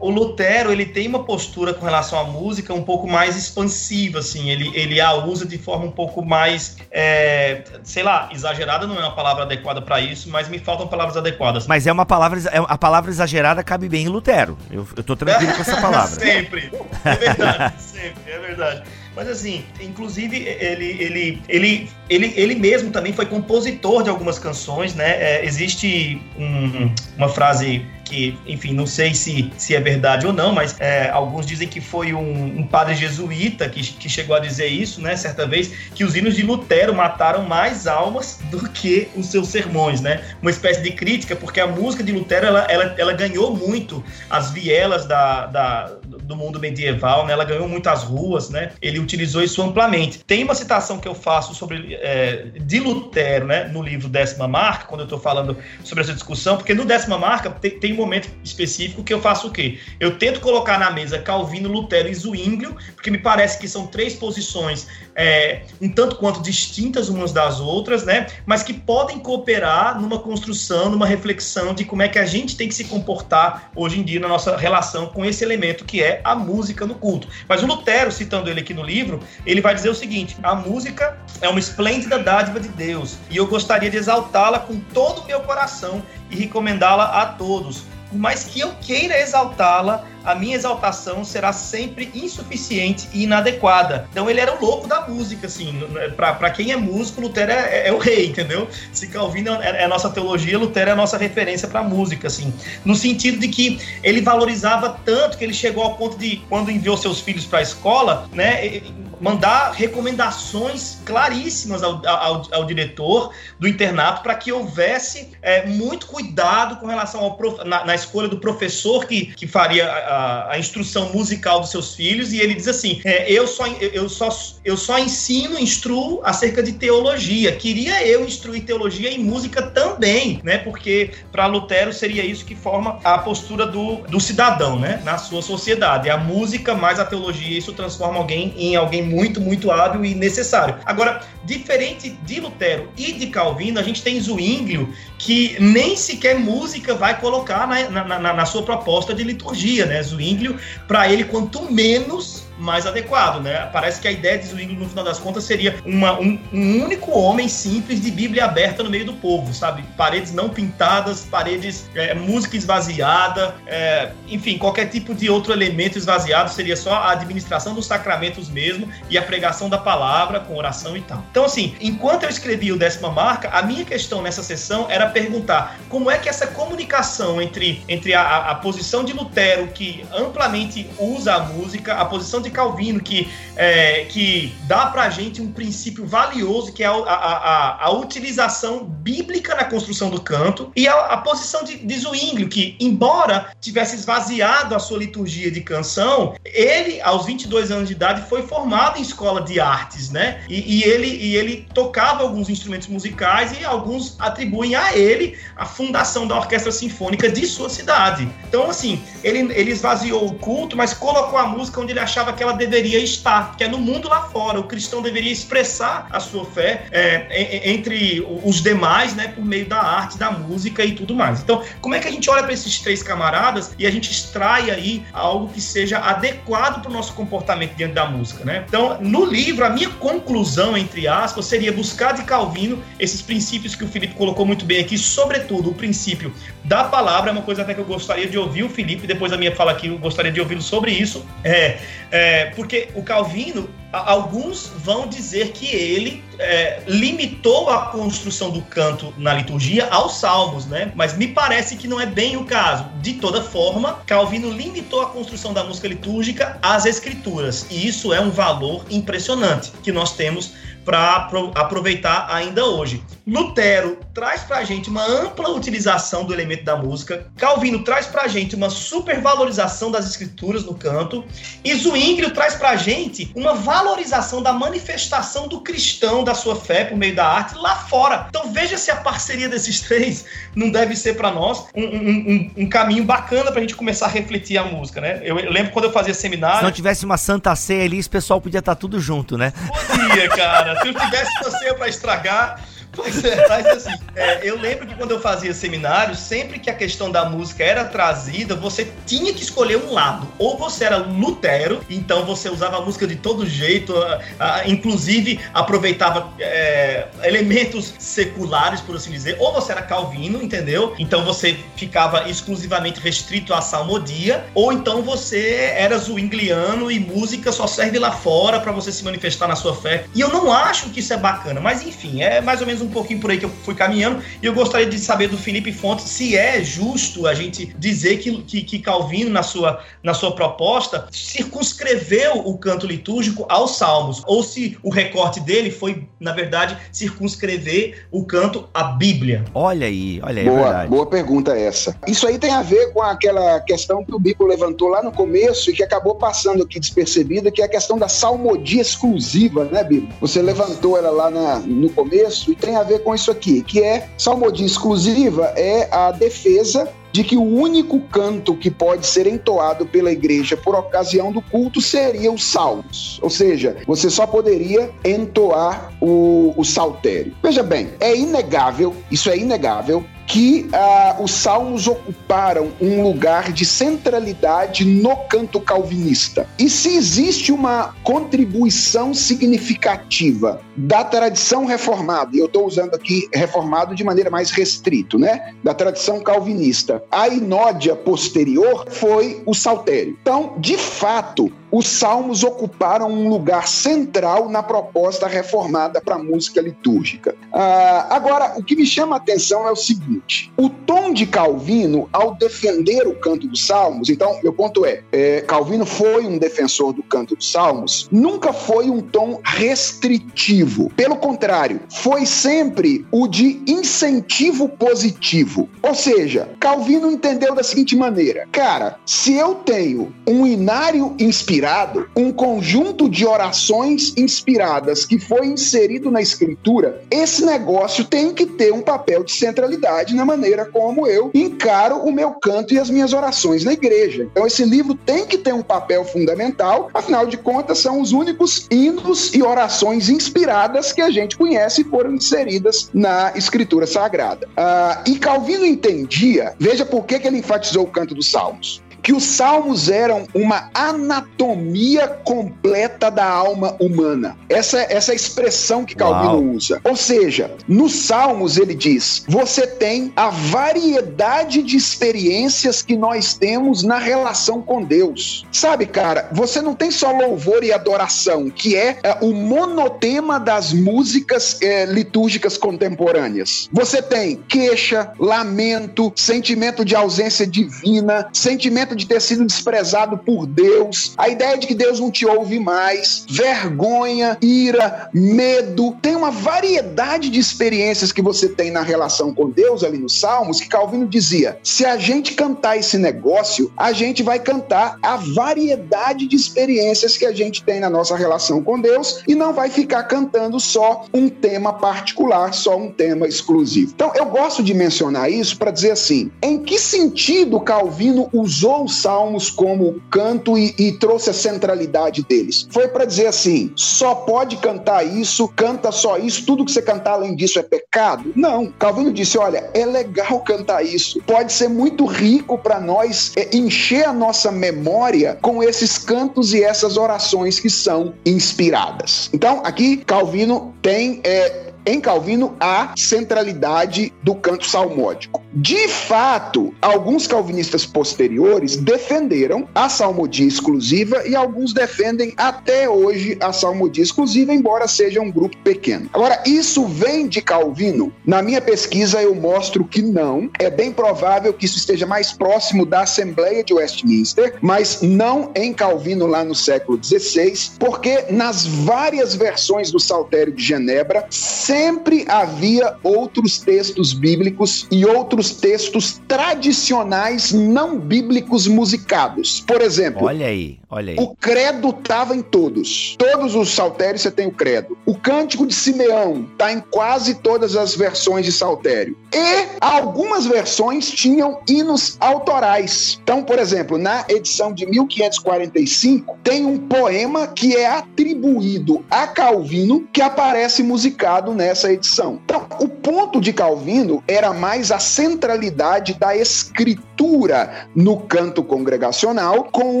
[0.00, 4.50] o Lutero, ele tem uma postura com relação à música um pouco mais expansiva, assim,
[4.50, 9.00] ele, ele a usa de forma um pouco mais, é, sei lá, exagerada não é
[9.00, 11.66] uma palavra adequada para isso, mas me faltam palavras adequadas.
[11.66, 15.14] Mas é uma palavra, é, a palavra exagerada cabe bem em Lutero, eu, eu tô
[15.14, 16.08] tranquilo com essa palavra.
[16.08, 16.72] sempre,
[17.04, 18.82] é verdade, sempre, é verdade.
[19.14, 24.94] Mas assim, inclusive ele, ele, ele, ele, ele mesmo também foi compositor de algumas canções,
[24.94, 25.10] né?
[25.10, 30.52] É, existe um, uma frase que, enfim, não sei se, se é verdade ou não,
[30.52, 34.66] mas é, alguns dizem que foi um, um, padre jesuíta que, que chegou a dizer
[34.66, 39.26] isso, né, certa vez, que os hinos de Lutero mataram mais almas do que os
[39.26, 40.24] seus sermões, né?
[40.42, 44.50] Uma espécie de crítica, porque a música de Lutero, ela, ela, ela ganhou muito as
[44.50, 45.92] vielas da, da,
[46.22, 47.32] do mundo medieval, né?
[47.32, 48.72] Ela ganhou muito as ruas, né?
[48.80, 50.20] Ele utilizou isso amplamente.
[50.24, 54.86] Tem uma citação que eu faço sobre é, de Lutero, né, no livro Décima Marca,
[54.86, 59.02] quando eu estou falando sobre essa discussão, porque no Décima Marca tem, tem momento específico
[59.02, 59.78] que eu faço o quê?
[59.98, 64.14] Eu tento colocar na mesa Calvino, Lutero e Zwinglio, porque me parece que são três
[64.14, 64.86] posições
[65.20, 68.26] é, um tanto quanto distintas umas das outras, né?
[68.46, 72.68] Mas que podem cooperar numa construção, numa reflexão de como é que a gente tem
[72.68, 76.34] que se comportar hoje em dia na nossa relação com esse elemento que é a
[76.34, 77.28] música no culto.
[77.48, 81.18] Mas o Lutero, citando ele aqui no livro, ele vai dizer o seguinte: a música
[81.40, 85.40] é uma esplêndida dádiva de Deus e eu gostaria de exaltá-la com todo o meu
[85.40, 91.52] coração e recomendá-la a todos por mais que eu queira exaltá-la, a minha exaltação será
[91.52, 94.06] sempre insuficiente e inadequada.
[94.10, 95.80] Então ele era o louco da música, assim.
[96.16, 98.68] Para quem é músico, Lutero é, é, o rei, entendeu?
[98.92, 102.52] Se Calvino é, é nossa teologia, Lutero é a nossa referência para música, assim.
[102.84, 106.96] No sentido de que ele valorizava tanto que ele chegou ao ponto de, quando enviou
[106.96, 108.82] seus filhos para a escola, né,
[109.20, 116.76] mandar recomendações claríssimas ao, ao, ao diretor do internato para que houvesse é, muito cuidado
[116.76, 121.60] com relação prof, na, na, escolha do professor que, que faria a, a, instrução musical
[121.60, 122.32] dos seus filhos.
[122.32, 124.28] E ele diz assim é, eu só eu só
[124.64, 127.54] eu só ensino instruo acerca de teologia.
[127.56, 130.58] Queria eu instruir teologia e música também né?
[130.58, 135.00] Porque para Lutero seria isso que forma a postura do, do cidadão né?
[135.04, 136.10] Na sua sociedade.
[136.10, 140.76] A música mais a teologia isso transforma alguém em alguém muito, muito hábil e necessário.
[140.86, 146.94] Agora, diferente de Lutero e de Calvino, a gente tem Zwinglio, que nem sequer música
[146.94, 150.02] vai colocar na, na, na, na sua proposta de liturgia, né?
[150.02, 153.68] Zwinglio, para ele, quanto menos mais adequado, né?
[153.72, 157.10] Parece que a ideia de Zwingli, no final das contas, seria uma, um, um, único
[157.10, 159.82] homem simples de Bíblia aberta no meio do povo, sabe?
[159.96, 166.50] Paredes não pintadas, paredes, é, música esvaziada, é, enfim, qualquer tipo de outro elemento esvaziado
[166.50, 171.00] seria só a administração dos sacramentos mesmo e a pregação da palavra com oração e
[171.00, 171.24] tal.
[171.30, 175.78] Então, assim, enquanto eu escrevi o décima marca, a minha questão nessa sessão era perguntar
[175.88, 181.34] como é que essa comunicação entre, entre a, a posição de Lutero, que amplamente usa
[181.34, 186.72] a música, a posição de Calvino, que, é, que dá pra gente um princípio valioso,
[186.72, 191.64] que é a, a, a utilização bíblica na construção do canto, e a, a posição
[191.64, 197.70] de, de Zwinglio, que, embora tivesse esvaziado a sua liturgia de canção, ele, aos 22
[197.70, 200.42] anos de idade, foi formado em escola de artes, né?
[200.48, 205.64] E, e ele, e ele tocava alguns instrumentos musicais e alguns atribuem a ele a
[205.64, 208.28] fundação da orquestra sinfônica de sua cidade.
[208.48, 212.39] Então, assim, ele, ele esvaziou o culto, mas colocou a música onde ele achava que
[212.42, 214.58] ela deveria estar, que é no mundo lá fora.
[214.58, 219.80] O cristão deveria expressar a sua fé é, entre os demais, né, por meio da
[219.80, 221.40] arte, da música e tudo mais.
[221.40, 224.70] Então, como é que a gente olha para esses três camaradas e a gente extrai
[224.70, 228.64] aí algo que seja adequado para o nosso comportamento diante da música, né?
[228.66, 233.84] Então, no livro, a minha conclusão, entre aspas, seria buscar de Calvino esses princípios que
[233.84, 236.32] o Felipe colocou muito bem aqui, sobretudo o princípio
[236.64, 239.38] da palavra, é uma coisa até que eu gostaria de ouvir o Felipe, depois da
[239.38, 241.78] minha fala aqui, eu gostaria de ouvi-lo sobre isso, é,
[242.10, 249.12] é, porque o Calvino, alguns vão dizer que ele é, limitou a construção do canto
[249.18, 250.92] na liturgia aos salmos, né?
[250.94, 252.86] Mas me parece que não é bem o caso.
[253.00, 258.20] De toda forma, Calvino limitou a construção da música litúrgica às escrituras, e isso é
[258.20, 260.52] um valor impressionante que nós temos
[260.84, 263.02] para aproveitar ainda hoje.
[263.26, 268.22] Lutero traz para a gente uma ampla utilização do elemento da música, Calvino traz para
[268.22, 271.24] a gente uma supervalorização das escrituras no canto,
[271.64, 276.84] e Zwinglio traz para a gente uma valorização da manifestação do cristão, da sua fé
[276.84, 278.26] por meio da arte lá fora.
[278.28, 280.24] Então veja se a parceria desses três
[280.54, 284.06] não deve ser para nós um, um, um, um, caminho bacana para a gente começar
[284.06, 285.20] a refletir a música, né?
[285.22, 286.58] Eu, lembro quando eu fazia seminário...
[286.58, 289.52] Se não tivesse uma santa ceia ali, esse pessoal podia estar tá tudo junto, né?
[289.86, 290.69] Podia, cara.
[290.78, 292.60] Se eu tivesse ceia para estragar
[292.92, 296.74] Pois é, mas assim, é, eu lembro que quando eu fazia seminário, sempre que a
[296.74, 300.26] questão da música era trazida, você tinha que escolher um lado.
[300.38, 305.38] Ou você era Lutero, então você usava a música de todo jeito, a, a, inclusive
[305.54, 309.36] aproveitava é, elementos seculares, por assim dizer.
[309.38, 310.94] Ou você era Calvino, entendeu?
[310.98, 314.44] Então você ficava exclusivamente restrito à salmodia.
[314.54, 319.46] Ou então você era zwingliano e música só serve lá fora para você se manifestar
[319.46, 320.04] na sua fé.
[320.14, 322.88] E eu não acho que isso é bacana, mas enfim, é mais ou menos um
[322.88, 326.06] pouquinho por aí que eu fui caminhando, e eu gostaria de saber do Felipe Fontes
[326.06, 331.06] se é justo a gente dizer que, que, que Calvino, na sua, na sua proposta,
[331.10, 338.06] circunscreveu o canto litúrgico aos salmos, ou se o recorte dele foi, na verdade, circunscrever
[338.10, 339.44] o canto à Bíblia.
[339.54, 341.96] Olha aí, olha aí, boa, é boa pergunta essa.
[342.06, 345.70] Isso aí tem a ver com aquela questão que o Bico levantou lá no começo
[345.70, 350.08] e que acabou passando aqui despercebida, que é a questão da salmodia exclusiva, né, Bico?
[350.20, 353.62] Você levantou ela lá na, no começo e tem tem a ver com isso aqui,
[353.62, 359.26] que é salmodia exclusiva é a defesa de que o único canto que pode ser
[359.26, 363.18] entoado pela igreja por ocasião do culto seria os salmos.
[363.20, 367.34] Ou seja, você só poderia entoar o, o saltério.
[367.42, 373.64] Veja bem, é inegável, isso é inegável, que ah, os salmos ocuparam um lugar de
[373.64, 376.46] centralidade no canto calvinista.
[376.56, 383.92] E se existe uma contribuição significativa da tradição reformada, e eu estou usando aqui reformado
[383.92, 385.52] de maneira mais restrito, né?
[385.64, 390.16] Da tradição calvinista, a inódia posterior foi o saltério.
[390.22, 396.60] Então, de fato, os salmos ocuparam um lugar central na proposta reformada para a música
[396.60, 397.34] litúrgica.
[397.52, 400.19] Ah, agora, o que me chama a atenção é o seguinte:
[400.56, 405.40] o tom de Calvino, ao defender o canto dos salmos, então, meu ponto é, é
[405.42, 410.90] Calvino foi um defensor do canto dos salmos, nunca foi um tom restritivo.
[410.96, 415.68] Pelo contrário, foi sempre o de incentivo positivo.
[415.82, 422.32] Ou seja, Calvino entendeu da seguinte maneira: cara, se eu tenho um inário inspirado, um
[422.32, 428.80] conjunto de orações inspiradas que foi inserido na escritura, esse negócio tem que ter um
[428.80, 433.64] papel de centralidade na maneira como eu encaro o meu canto e as minhas orações
[433.64, 434.28] na igreja.
[434.30, 438.66] Então esse livro tem que ter um papel fundamental, afinal de contas são os únicos
[438.70, 444.48] hinos e orações inspiradas que a gente conhece e foram inseridas na escritura sagrada.
[444.56, 448.82] Ah, e Calvino entendia, veja por que, que ele enfatizou o canto dos salmos.
[449.02, 454.36] Que os salmos eram uma anatomia completa da alma humana.
[454.48, 456.54] Essa, essa é expressão que Calvino Uau.
[456.54, 456.80] usa.
[456.84, 463.82] Ou seja, nos salmos ele diz: você tem a variedade de experiências que nós temos
[463.82, 465.46] na relação com Deus.
[465.52, 470.72] Sabe, cara, você não tem só louvor e adoração, que é, é o monotema das
[470.72, 473.68] músicas é, litúrgicas contemporâneas.
[473.72, 481.14] Você tem queixa, lamento, sentimento de ausência divina, sentimento de ter sido desprezado por Deus,
[481.16, 485.96] a ideia de que Deus não te ouve mais, vergonha, ira, medo.
[486.02, 490.60] Tem uma variedade de experiências que você tem na relação com Deus ali nos Salmos
[490.60, 496.26] que Calvino dizia: se a gente cantar esse negócio, a gente vai cantar a variedade
[496.26, 500.04] de experiências que a gente tem na nossa relação com Deus e não vai ficar
[500.04, 503.92] cantando só um tema particular, só um tema exclusivo.
[503.94, 509.00] Então, eu gosto de mencionar isso para dizer assim: em que sentido Calvino usou os
[509.00, 512.66] salmos como canto e, e trouxe a centralidade deles?
[512.70, 517.12] Foi para dizer assim: só pode cantar isso, canta só isso, tudo que você cantar
[517.12, 518.32] além disso é pecado?
[518.34, 518.72] Não.
[518.78, 524.04] Calvino disse: olha, é legal cantar isso, pode ser muito rico para nós é, encher
[524.06, 529.30] a nossa memória com esses cantos e essas orações que são inspiradas.
[529.32, 535.42] Então, aqui Calvino tem é, em Calvino a centralidade do canto salmódico.
[535.52, 543.52] De fato, alguns calvinistas posteriores defenderam a salmodia exclusiva e alguns defendem até hoje a
[543.52, 546.08] salmodia exclusiva, embora seja um grupo pequeno.
[546.12, 548.12] Agora, isso vem de Calvino?
[548.24, 550.48] Na minha pesquisa, eu mostro que não.
[550.58, 555.72] É bem provável que isso esteja mais próximo da Assembleia de Westminster, mas não em
[555.72, 562.94] Calvino lá no século XVI, porque nas várias versões do Saltério de Genebra, sempre havia
[563.02, 569.64] outros textos bíblicos e outros textos tradicionais não bíblicos musicados.
[569.66, 571.16] Por exemplo, olha aí, olha aí.
[571.18, 573.16] O credo estava em todos.
[573.18, 574.98] Todos os saltérios você tem o credo.
[575.06, 579.16] O cântico de Simeão está em quase todas as versões de saltério.
[579.32, 583.18] E algumas versões tinham hinos autorais.
[583.22, 590.06] Então, por exemplo, na edição de 1545 tem um poema que é atribuído a Calvino
[590.12, 592.40] que aparece musicado nessa edição.
[592.44, 594.98] Então, o ponto de Calvino era mais a
[595.30, 600.00] centralidade da escritura no canto congregacional, com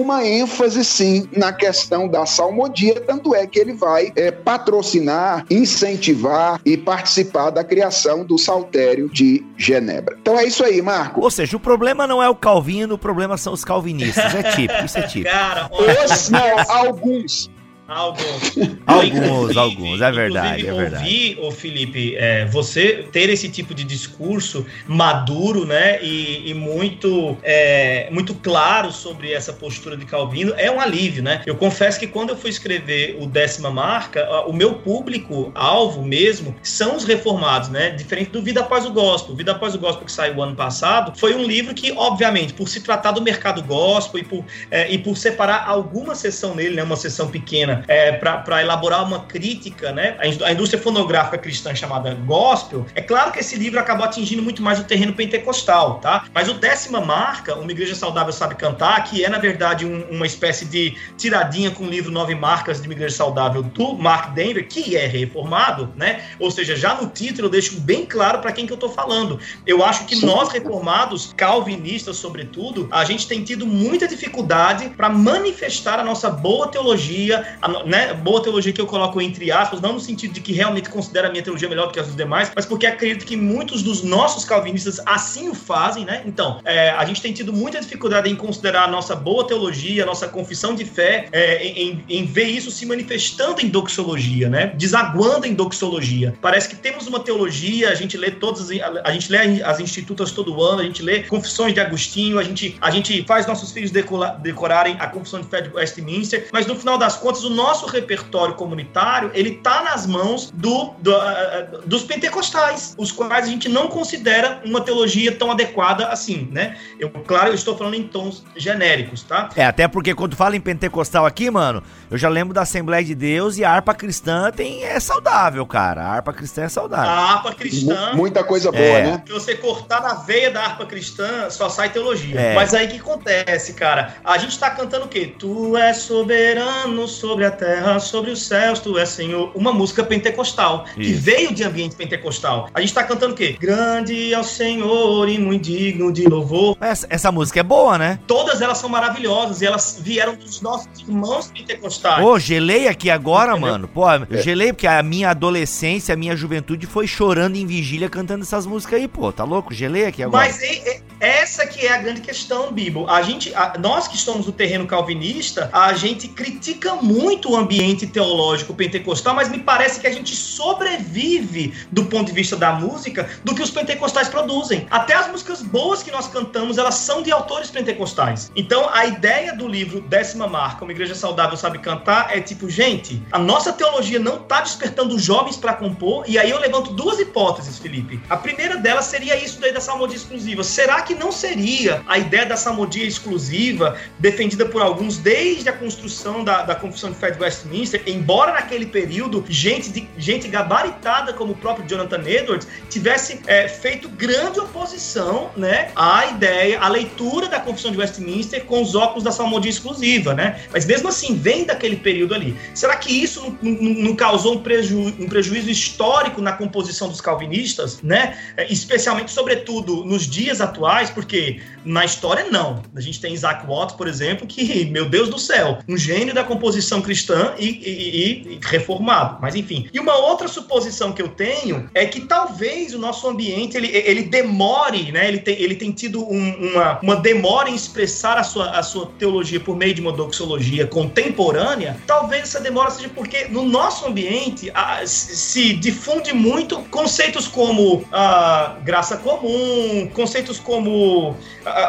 [0.00, 6.60] uma ênfase, sim, na questão da salmodia, tanto é que ele vai é, patrocinar, incentivar
[6.64, 10.16] e participar da criação do Saltério de Genebra.
[10.20, 11.20] Então é isso aí, Marco.
[11.20, 14.34] Ou seja, o problema não é o Calvino, o problema são os calvinistas.
[14.34, 15.30] É típico, isso é típico.
[15.30, 17.50] Cara, Os, não, alguns.
[17.90, 18.56] Alguns.
[18.86, 21.04] alguns, alguns, é verdade, é verdade.
[21.04, 27.36] Ouvir, ô Felipe, é, você ter esse tipo de discurso maduro, né, e, e muito,
[27.42, 31.42] é, muito claro sobre essa postura de Calvino é um alívio, né?
[31.44, 36.54] Eu confesso que quando eu fui escrever o Décima Marca, o meu público alvo mesmo
[36.62, 37.90] são os reformados, né?
[37.90, 39.34] Diferente do Vida Após o Gospel.
[39.34, 42.80] Vida Após o Gospel que saiu ano passado foi um livro que, obviamente, por se
[42.80, 46.96] tratar do mercado gospel e por, é, e por separar alguma sessão nele, né, uma
[46.96, 50.16] sessão pequena é, para elaborar uma crítica, né?
[50.44, 54.78] A indústria fonográfica cristã chamada gospel, é claro que esse livro acabou atingindo muito mais
[54.78, 56.24] o terreno pentecostal, tá?
[56.32, 60.26] Mas o décima marca, Uma Igreja Saudável Sabe Cantar, que é, na verdade, um, uma
[60.26, 64.66] espécie de tiradinha com o livro Nove Marcas de uma Igreja Saudável do Mark Denver,
[64.68, 66.24] que é reformado, né?
[66.38, 69.38] Ou seja, já no título eu deixo bem claro para quem que eu tô falando.
[69.66, 75.98] Eu acho que nós reformados, calvinistas sobretudo, a gente tem tido muita dificuldade para manifestar
[75.98, 80.00] a nossa boa teologia, a né, boa teologia que eu coloco entre aspas, não no
[80.00, 82.66] sentido de que realmente considero a minha teologia melhor do que as dos demais, mas
[82.66, 86.22] porque acredito que muitos dos nossos calvinistas assim o fazem, né?
[86.26, 90.06] Então, é, a gente tem tido muita dificuldade em considerar a nossa boa teologia, a
[90.06, 94.72] nossa confissão de fé, é, em, em, ver isso se manifestando em doxologia, né?
[94.76, 96.34] Desaguando em doxologia.
[96.40, 98.68] Parece que temos uma teologia, a gente lê todas,
[99.04, 102.76] a gente lê as institutas todo ano, a gente lê confissões de Agostinho, a gente,
[102.80, 106.98] a gente faz nossos filhos decorarem a confissão de fé de Westminster, mas no final
[106.98, 112.94] das contas o nosso repertório comunitário ele está nas mãos do, do uh, dos pentecostais,
[112.96, 116.76] os quais a gente não considera uma teologia tão adequada assim, né?
[116.98, 119.48] Eu, claro, eu estou falando em tons genéricos, tá?
[119.56, 123.14] É, até porque quando fala em pentecostal aqui, mano, eu já lembro da Assembleia de
[123.14, 126.02] Deus e a harpa cristã tem, é saudável, cara.
[126.02, 127.10] A harpa cristã é saudável.
[127.10, 128.10] A harpa cristã.
[128.10, 129.02] M muita coisa boa, é.
[129.02, 129.22] né?
[129.26, 132.38] Se você cortar na veia da harpa cristã, só sai teologia.
[132.38, 132.54] É.
[132.54, 134.16] Mas aí o que acontece, cara?
[134.24, 135.34] A gente tá cantando o quê?
[135.38, 139.50] Tu és soberano sobre sobre a terra, sobre os céus, tu és Senhor.
[139.54, 140.98] Uma música pentecostal, Isso.
[140.98, 142.68] que veio de ambiente pentecostal.
[142.74, 143.56] A gente tá cantando o quê?
[143.58, 146.76] Grande é o Senhor e muito digno de louvor.
[146.80, 148.18] Essa, essa música é boa, né?
[148.26, 152.22] Todas elas são maravilhosas e elas vieram dos nossos irmãos pentecostais.
[152.22, 153.70] Pô, gelei aqui agora, Entendeu?
[153.70, 153.88] mano.
[153.88, 154.42] Pô, eu é.
[154.42, 159.00] gelei porque a minha adolescência, a minha juventude foi chorando em vigília cantando essas músicas
[159.00, 159.32] aí, pô.
[159.32, 159.72] Tá louco?
[159.72, 160.44] Gelei aqui agora.
[160.44, 163.08] Mas é, é, essa que é a grande questão, Bibo.
[163.08, 168.06] A gente, a, nós que estamos no terreno calvinista, a gente critica muito o ambiente
[168.06, 173.28] teológico pentecostal, mas me parece que a gente sobrevive do ponto de vista da música
[173.44, 174.86] do que os pentecostais produzem.
[174.90, 178.50] Até as músicas boas que nós cantamos, elas são de autores pentecostais.
[178.54, 183.22] Então, a ideia do livro Décima Marca, Uma Igreja Saudável Sabe Cantar, é tipo, gente,
[183.30, 187.78] a nossa teologia não está despertando jovens para compor, e aí eu levanto duas hipóteses,
[187.78, 188.20] Felipe.
[188.28, 190.62] A primeira delas seria isso daí da salmodia exclusiva.
[190.64, 196.42] Será que não seria a ideia da salmodia exclusiva defendida por alguns desde a construção
[196.44, 201.52] da, da Confissão de Fé de Westminster, embora naquele período gente, de, gente gabaritada como
[201.52, 207.60] o próprio Jonathan Edwards tivesse é, feito grande oposição né, à ideia, à leitura da
[207.60, 210.60] Confissão de Westminster com os óculos da salmodia exclusiva, né?
[210.72, 212.56] Mas mesmo assim, vem daquele período ali.
[212.74, 217.20] Será que isso não, não, não causou um, preju, um prejuízo histórico na composição dos
[217.20, 218.38] calvinistas, né?
[218.56, 222.82] É, especialmente, sobretudo, nos dias atuais, porque na história, não.
[222.94, 226.44] A gente tem Isaac Watts, por exemplo, que, meu Deus do céu, um gênio da
[226.44, 229.38] composição cristã e, e, e reformado.
[229.42, 229.88] Mas, enfim.
[229.92, 234.22] E uma outra suposição que eu tenho é que talvez o nosso ambiente ele, ele
[234.22, 235.26] demore, né?
[235.26, 239.06] Ele tem, ele tem tido um, uma, uma demora em expressar a sua, a sua
[239.18, 242.00] teologia por meio de uma doxologia contemporânea.
[242.06, 248.76] Talvez essa demora seja porque no nosso ambiente a, se difunde muito conceitos como a
[248.84, 251.34] graça comum, conceitos como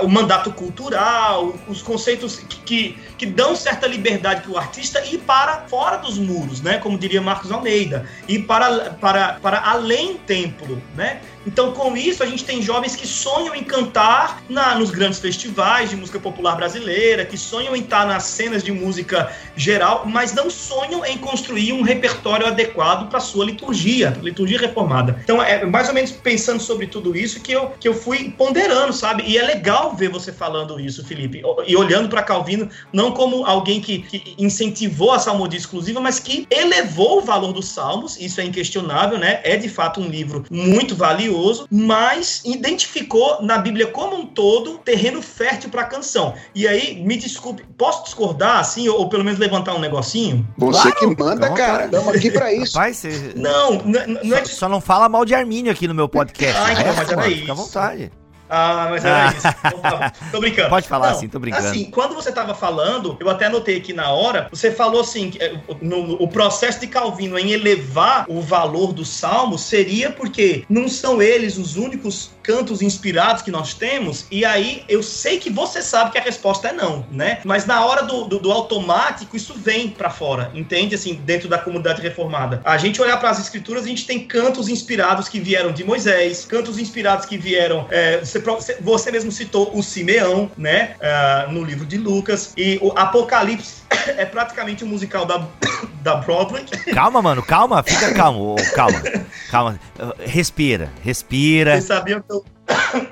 [0.01, 5.65] o mandato cultural, os conceitos que, que, que dão certa liberdade para o artista para
[5.67, 6.77] fora dos muros, né?
[6.77, 11.21] Como diria Marcos Almeida, e para, para, para além templo, né?
[11.45, 15.89] Então, com isso, a gente tem jovens que sonham em cantar na, nos grandes festivais
[15.89, 20.49] de música popular brasileira, que sonham em estar nas cenas de música geral, mas não
[20.49, 25.19] sonham em construir um repertório adequado para sua liturgia, liturgia reformada.
[25.23, 28.93] Então, é mais ou menos pensando sobre tudo isso que eu, que eu fui ponderando,
[28.93, 29.23] sabe?
[29.25, 33.81] E é legal ver você falando isso, Felipe, e olhando para Calvino, não como alguém
[33.81, 38.43] que, que incentivou a salmodia exclusiva, mas que elevou o valor dos salmos, isso é
[38.43, 39.39] inquestionável, né?
[39.43, 45.21] É de fato um livro muito valioso mas identificou na Bíblia como um todo terreno
[45.21, 46.33] fértil para a canção.
[46.53, 50.45] E aí, me desculpe, posso discordar assim, ou, ou pelo menos levantar um negocinho?
[50.57, 50.97] Você claro.
[50.97, 51.85] que manda, cara.
[51.85, 52.77] Estamos aqui para isso.
[52.77, 53.33] Rapaz, você...
[53.35, 56.59] Não, não, não é só, não fala mal de Armínio aqui no meu podcast.
[56.59, 57.33] Ah, então, mas.
[57.33, 58.11] Fica à vontade.
[58.53, 59.33] Ah, mas era ah.
[59.33, 60.29] isso.
[60.29, 60.69] Tô brincando.
[60.69, 61.67] Pode falar assim, tô brincando.
[61.67, 65.53] Assim, quando você tava falando, eu até anotei aqui na hora, você falou assim, é,
[65.81, 71.21] no, o processo de Calvino em elevar o valor do salmo seria porque não são
[71.21, 76.11] eles os únicos cantos inspirados que nós temos, e aí eu sei que você sabe
[76.11, 77.39] que a resposta é não, né?
[77.45, 80.95] Mas na hora do, do, do automático, isso vem para fora, entende?
[80.95, 82.61] Assim, dentro da comunidade reformada.
[82.65, 86.43] A gente olhar para as escrituras, a gente tem cantos inspirados que vieram de Moisés,
[86.43, 87.87] cantos inspirados que vieram.
[87.89, 88.40] É, você,
[88.81, 90.95] você mesmo citou o Simeão, né?
[90.99, 93.83] Uh, no livro de Lucas, e o Apocalipse
[94.17, 95.47] é praticamente um musical da,
[96.01, 96.65] da Broadway.
[96.93, 99.01] Calma, mano, calma, fica calmo, calma,
[99.49, 99.79] calma.
[100.19, 101.71] Respira, respira.
[101.73, 102.45] Vocês sabiam que eu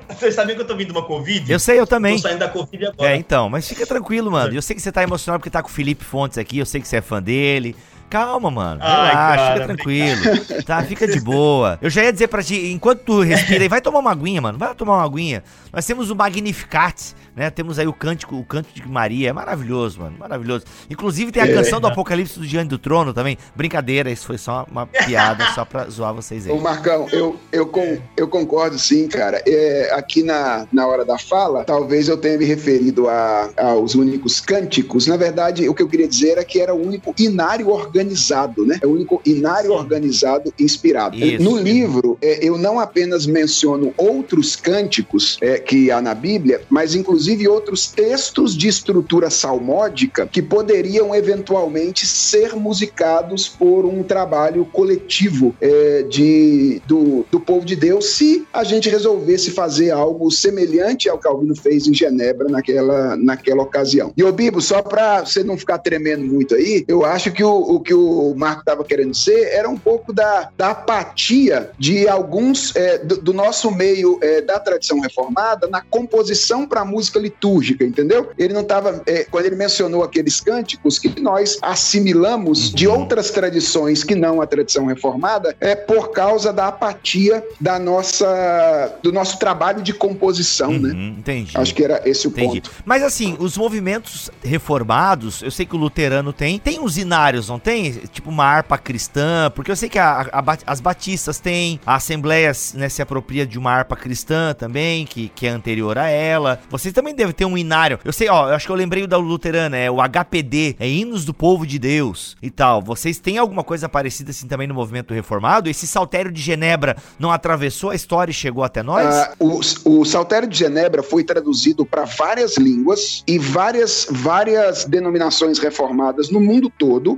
[0.08, 1.50] Vocês sabiam que eu tô vindo uma Covid?
[1.50, 2.16] Eu sei, eu também.
[2.16, 3.10] Tô saindo da Covid agora.
[3.10, 4.54] É, então, mas fica tranquilo, mano.
[4.54, 6.80] Eu sei que você tá emocionado porque tá com o Felipe Fontes aqui, eu sei
[6.80, 7.76] que você é fã dele.
[8.10, 8.80] Calma, mano.
[8.80, 10.20] Relaxa, Ai, cara, fica tranquilo.
[10.66, 11.78] Tá, fica de boa.
[11.80, 14.58] Eu já ia dizer pra ti, enquanto tu respira aí, vai tomar uma aguinha, mano.
[14.58, 15.44] Vai tomar uma aguinha.
[15.72, 17.50] Nós temos o Magnificat, né?
[17.50, 19.30] Temos aí o cântico, o canto de Maria.
[19.30, 20.16] É maravilhoso, mano.
[20.18, 20.64] Maravilhoso.
[20.90, 23.38] Inclusive tem a é, canção do Apocalipse do Diante do Trono também.
[23.54, 26.52] Brincadeira, isso foi só uma piada, só pra zoar vocês aí.
[26.52, 29.40] Ô, Marcão, eu, eu, com, eu concordo sim, cara.
[29.46, 34.40] É, aqui na, na hora da fala, talvez eu tenha me referido a, aos únicos
[34.40, 35.06] cânticos.
[35.06, 38.78] Na verdade, o que eu queria dizer é que era o único inário organizado, né?
[38.82, 41.16] É o único inário organizado inspirado.
[41.16, 41.42] Isso.
[41.42, 46.94] No livro, é, eu não apenas menciono outros cânticos é, que há na Bíblia, mas
[46.94, 55.54] inclusive outros textos de estrutura salmódica que poderiam eventualmente ser musicados por um trabalho coletivo
[55.60, 61.18] é, de, do, do povo de Deus, se a gente resolvesse fazer algo semelhante ao
[61.18, 64.12] que Calvino fez em Genebra naquela, naquela ocasião.
[64.16, 67.50] E, ô Bibo, só para você não ficar tremendo muito aí, eu acho que o,
[67.50, 72.74] o que o Marco estava querendo dizer era um pouco da, da apatia de alguns
[72.76, 78.30] é, do, do, nosso meio é, da tradição reformada na composição para música litúrgica, entendeu?
[78.38, 79.02] Ele não estava.
[79.06, 83.00] É, quando ele mencionou aqueles cânticos que nós assimilamos de uhum.
[83.00, 89.10] outras tradições que não a tradição reformada, é por causa da apatia da nossa, do
[89.10, 90.90] nosso trabalho de composição, né?
[90.90, 91.14] uhum, né?
[91.18, 91.58] Entendi.
[91.58, 92.60] Acho que era esse o entendi.
[92.60, 92.70] ponto.
[92.84, 97.58] Mas assim, os movimentos reformados, eu sei que o luterano tem, tem os inários, não
[97.58, 97.79] tem?
[98.12, 102.52] Tipo uma harpa cristã, porque eu sei que a, a, as batistas têm, a Assembleia
[102.74, 106.60] né, se apropria de uma harpa cristã também, que, que é anterior a ela.
[106.68, 107.98] Vocês também devem ter um inário.
[108.04, 110.88] Eu sei, ó, eu acho que eu lembrei o da luterana, é o HPD, é
[110.88, 112.82] Hinos do Povo de Deus e tal.
[112.82, 115.68] Vocês têm alguma coisa parecida assim também no movimento reformado?
[115.68, 119.28] Esse saltério de Genebra não atravessou a história e chegou até nós?
[119.38, 125.58] Uh, o, o saltério de Genebra foi traduzido para várias línguas e várias, várias denominações
[125.58, 127.16] reformadas no mundo todo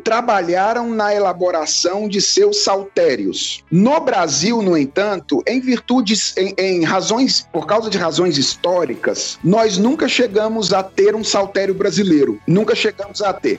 [0.52, 3.64] trabalharam na elaboração de seus saltérios.
[3.70, 9.78] No Brasil, no entanto, em virtude, em, em razões, por causa de razões históricas, nós
[9.78, 12.38] nunca chegamos a ter um saltério brasileiro.
[12.46, 13.58] Nunca chegamos a ter.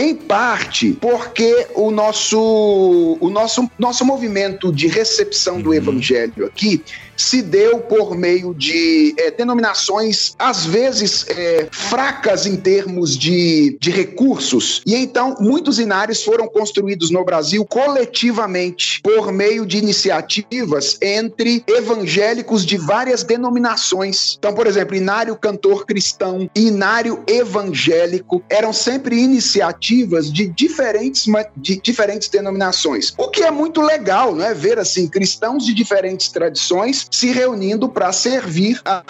[0.00, 5.74] Em parte porque o nosso, o nosso, nosso movimento de recepção do uhum.
[5.74, 6.82] evangelho aqui
[7.16, 13.90] se deu por meio de é, denominações, às vezes, é, fracas em termos de, de
[13.90, 14.82] recursos.
[14.86, 22.64] E então, muitos inários foram construídos no Brasil coletivamente por meio de iniciativas entre evangélicos
[22.64, 24.36] de várias denominações.
[24.38, 32.28] Então, por exemplo, Inário Cantor Cristão Inário Evangélico eram sempre iniciativas de diferentes, de diferentes
[32.28, 33.12] denominações.
[33.16, 34.54] O que é muito legal, não é?
[34.54, 39.02] Ver assim, cristãos de diferentes tradições se reunindo para servir a,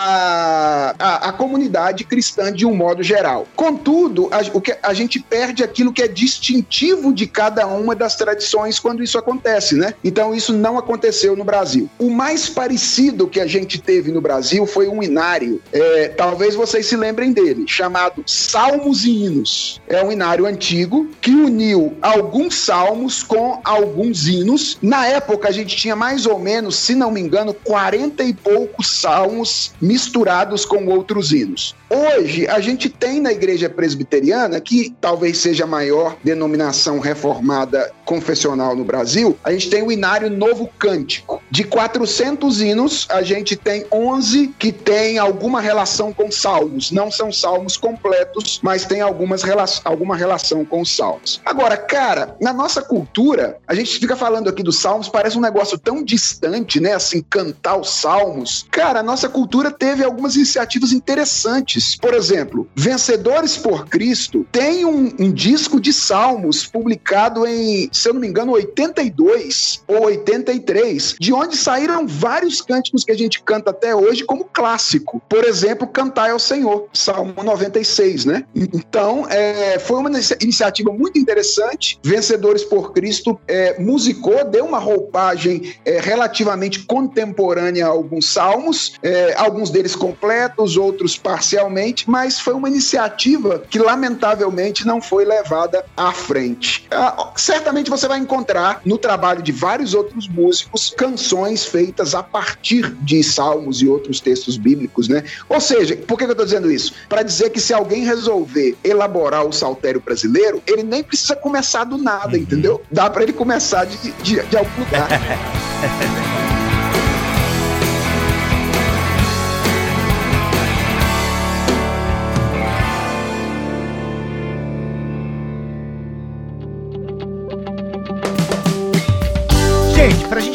[0.99, 3.47] a, a, comunidade cristã de um modo geral.
[3.55, 8.17] Contudo, a, o que, a gente perde aquilo que é distintivo de cada uma das
[8.17, 9.95] tradições quando isso acontece, né?
[10.03, 11.89] Então isso não aconteceu no Brasil.
[11.99, 16.87] O mais parecido que a gente teve no Brasil foi um inário, é, talvez vocês
[16.87, 19.81] se lembrem dele, chamado Salmos e Hinos.
[19.87, 24.79] É um inário antigo que uniu alguns salmos com alguns hinos.
[24.83, 27.82] Na época a gente tinha mais ou menos, se não me engano, 40
[28.23, 31.75] e poucos salmos misturados com outros hinos.
[31.91, 38.75] Hoje, a gente tem na igreja presbiteriana, que talvez seja a maior denominação reformada confessional
[38.75, 41.43] no Brasil, a gente tem o Inário Novo Cântico.
[41.51, 46.91] De 400 hinos, a gente tem 11 que tem alguma relação com salmos.
[46.91, 51.41] Não são salmos completos, mas tem algumas rela alguma relação com os salmos.
[51.45, 55.79] Agora, cara, na nossa cultura, a gente fica falando aqui dos salmos, parece um negócio
[55.79, 56.95] tão distante, né?
[56.95, 58.67] Assim, cantar os salmos.
[58.71, 65.13] Cara, a nossa cultura teve algumas iniciativas interessantes por exemplo, Vencedores por Cristo tem um,
[65.19, 71.33] um, disco de salmos publicado em, se eu não me engano, 82 ou 83, de
[71.33, 75.23] onde saíram vários cânticos que a gente canta até hoje como clássico.
[75.29, 78.45] Por exemplo, Cantai ao Senhor, Salmo 96, né?
[78.55, 81.99] Então, é, foi uma iniciativa muito interessante.
[82.03, 89.35] Vencedores por Cristo é, musicou, deu uma roupagem é, relativamente contemporânea a alguns salmos, é,
[89.37, 96.13] alguns deles completos, outros parcialmente mas foi uma iniciativa que lamentavelmente não foi levada à
[96.13, 96.87] frente.
[96.91, 102.91] Ah, certamente você vai encontrar no trabalho de vários outros músicos canções feitas a partir
[103.01, 105.25] de salmos e outros textos bíblicos, né?
[105.49, 106.95] Ou seja, por que eu estou dizendo isso?
[107.09, 111.99] Para dizer que se alguém resolver elaborar o saltério brasileiro, ele nem precisa começar do
[111.99, 112.43] nada, uhum.
[112.43, 112.83] entendeu?
[112.91, 115.09] Dá para ele começar de, de, de algum lugar.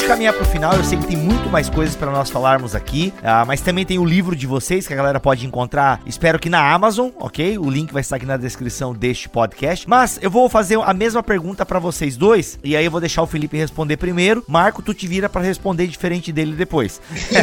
[0.07, 3.45] caminhar pro final, eu sei que tem muito mais coisas para nós falarmos aqui, uh,
[3.45, 6.73] mas também tem o livro de vocês que a galera pode encontrar, espero que na
[6.73, 7.59] Amazon, ok?
[7.59, 9.87] O link vai estar aqui na descrição deste podcast.
[9.87, 13.21] Mas eu vou fazer a mesma pergunta para vocês dois, e aí eu vou deixar
[13.21, 14.43] o Felipe responder primeiro.
[14.47, 16.99] Marco, tu te vira para responder diferente dele depois.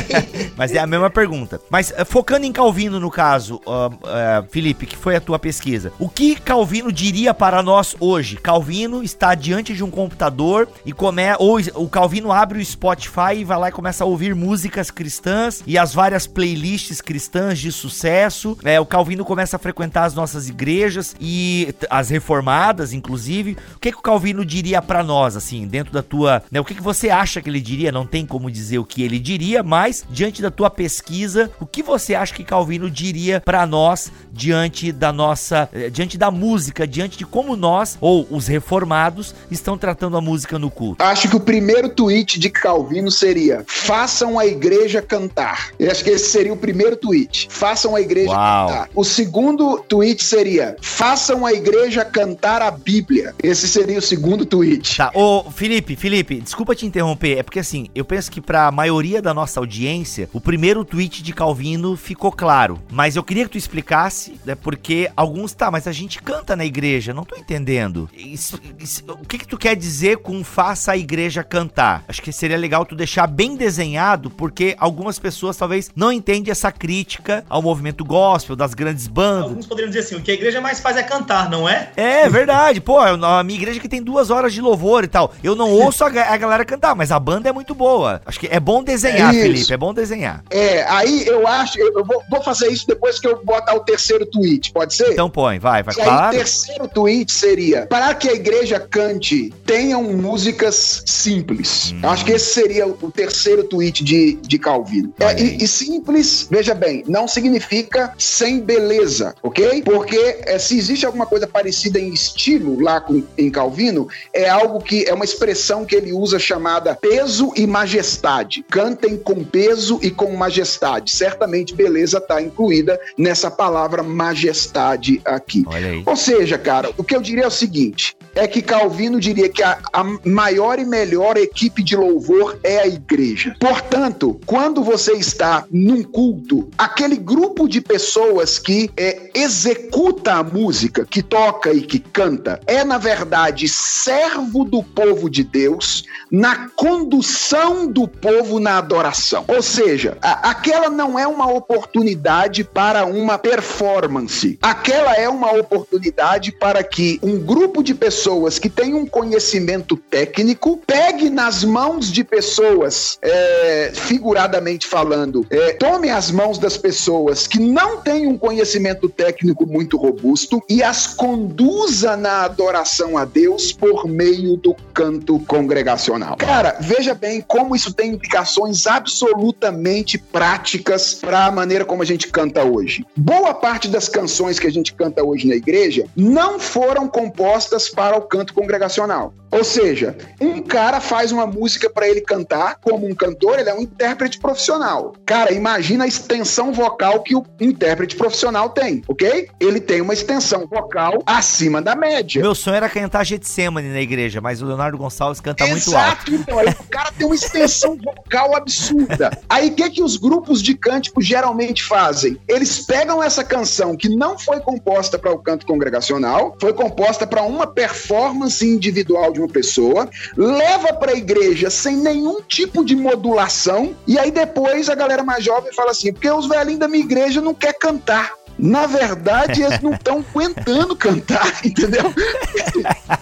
[0.56, 1.60] mas é a mesma pergunta.
[1.70, 6.08] Mas uh, focando em Calvino no caso, uh, Felipe, que foi a tua pesquisa, o
[6.08, 8.36] que Calvino diria para nós hoje?
[8.36, 13.44] Calvino está diante de um computador e come ou o Calvino abre o Spotify e
[13.44, 18.56] vai lá e começa a ouvir músicas cristãs e as várias playlists cristãs de sucesso.
[18.64, 23.56] É, o Calvino começa a frequentar as nossas igrejas e as reformadas, inclusive.
[23.76, 26.42] O que, que o Calvino diria para nós, assim, dentro da tua.
[26.50, 27.92] Né, o que, que você acha que ele diria?
[27.92, 31.82] Não tem como dizer o que ele diria, mas diante da tua pesquisa, o que
[31.82, 37.18] você acha que Calvino diria para nós diante da nossa, eh, diante da música, diante
[37.18, 41.02] de como nós ou os reformados estão tratando a música no culto?
[41.02, 45.70] Acho que o primeiro tweet de Calvino seria: façam a igreja cantar.
[45.78, 47.48] Eu acho que esse seria o primeiro tweet.
[47.50, 48.68] Façam a igreja Uau.
[48.68, 48.90] cantar.
[48.94, 53.34] O segundo tweet seria: façam a igreja cantar a Bíblia.
[53.42, 54.96] Esse seria o segundo tweet.
[54.96, 58.70] Tá, ô Felipe, Felipe, desculpa te interromper, é porque assim, eu penso que para a
[58.70, 63.50] maioria da nossa audiência, o primeiro tweet de Calvino ficou claro, mas eu queria que
[63.50, 68.08] tu explicasse, né, porque alguns, tá, mas a gente canta na igreja, não tô entendendo.
[68.16, 72.03] Isso, isso, o que que tu quer dizer com faça a igreja cantar?
[72.08, 76.70] Acho que seria legal tu deixar bem desenhado, porque algumas pessoas talvez não entendem essa
[76.70, 79.50] crítica ao movimento gospel, das grandes bandas.
[79.50, 81.90] Alguns poderiam dizer assim, o que a igreja mais faz é cantar, não é?
[81.96, 82.80] É, verdade.
[82.80, 85.32] Pô, a minha igreja que tem duas horas de louvor e tal.
[85.42, 88.20] Eu não ouço a, a galera cantar, mas a banda é muito boa.
[88.26, 90.42] Acho que é bom desenhar, é Felipe, é bom desenhar.
[90.50, 94.26] É, aí eu acho, eu vou, vou, fazer isso depois que eu botar o terceiro
[94.26, 95.12] tweet, pode ser?
[95.12, 95.94] Então põe, vai, vai.
[95.94, 96.24] Claro.
[96.24, 101.83] aí o terceiro tweet seria, para que a igreja cante, tenham músicas simples.
[101.92, 102.00] Hum.
[102.02, 105.12] Acho que esse seria o terceiro tweet de, de Calvino.
[105.18, 109.82] É, e, e, simples, veja bem, não significa sem beleza, ok?
[109.82, 114.80] Porque é, se existe alguma coisa parecida em estilo lá com, em Calvino, é algo
[114.80, 118.64] que é uma expressão que ele usa chamada peso e majestade.
[118.70, 121.10] Cantem com peso e com majestade.
[121.10, 125.64] Certamente beleza está incluída nessa palavra majestade aqui.
[126.06, 129.62] Ou seja, cara, o que eu diria é o seguinte: é que Calvino diria que
[129.62, 133.56] a, a maior e melhor equipe de louvor é a igreja.
[133.58, 141.04] Portanto, quando você está num culto, aquele grupo de pessoas que é, executa a música,
[141.04, 147.86] que toca e que canta, é na verdade servo do povo de Deus na condução
[147.86, 149.44] do povo na adoração.
[149.48, 154.58] Ou seja, a, aquela não é uma oportunidade para uma performance.
[154.62, 160.80] Aquela é uma oportunidade para que um grupo de pessoas que tem um conhecimento técnico
[160.86, 167.58] pegue nas mãos de pessoas, é, figuradamente falando, é, tome as mãos das pessoas que
[167.58, 174.06] não têm um conhecimento técnico muito robusto e as conduza na adoração a Deus por
[174.06, 176.36] meio do canto congregacional.
[176.36, 182.28] Cara, veja bem como isso tem implicações absolutamente práticas para a maneira como a gente
[182.28, 183.04] canta hoje.
[183.16, 188.16] Boa parte das canções que a gente canta hoje na igreja não foram compostas para
[188.16, 189.32] o canto congregacional.
[189.54, 193.74] Ou seja, um cara faz uma música para ele cantar, como um cantor, ele é
[193.74, 195.14] um intérprete profissional.
[195.24, 199.48] Cara, imagina a extensão vocal que o intérprete profissional tem, ok?
[199.60, 202.42] Ele tem uma extensão vocal acima da média.
[202.42, 206.34] Meu sonho era cantar Getsemane na igreja, mas o Leonardo Gonçalves canta Exato, muito alto.
[206.34, 209.30] Então, aí o cara tem uma extensão vocal absurda.
[209.48, 212.36] Aí o que, que os grupos de cântico geralmente fazem?
[212.48, 217.42] Eles pegam essa canção que não foi composta para o canto congregacional, foi composta para
[217.42, 223.94] uma performance individual de uma pessoa, leva para a igreja sem nenhum tipo de modulação,
[224.06, 227.40] e aí depois a galera mais jovem fala assim: porque os velhinhos da minha igreja
[227.40, 228.32] não quer cantar.
[228.58, 232.12] Na verdade, eles não estão aguentando cantar, entendeu?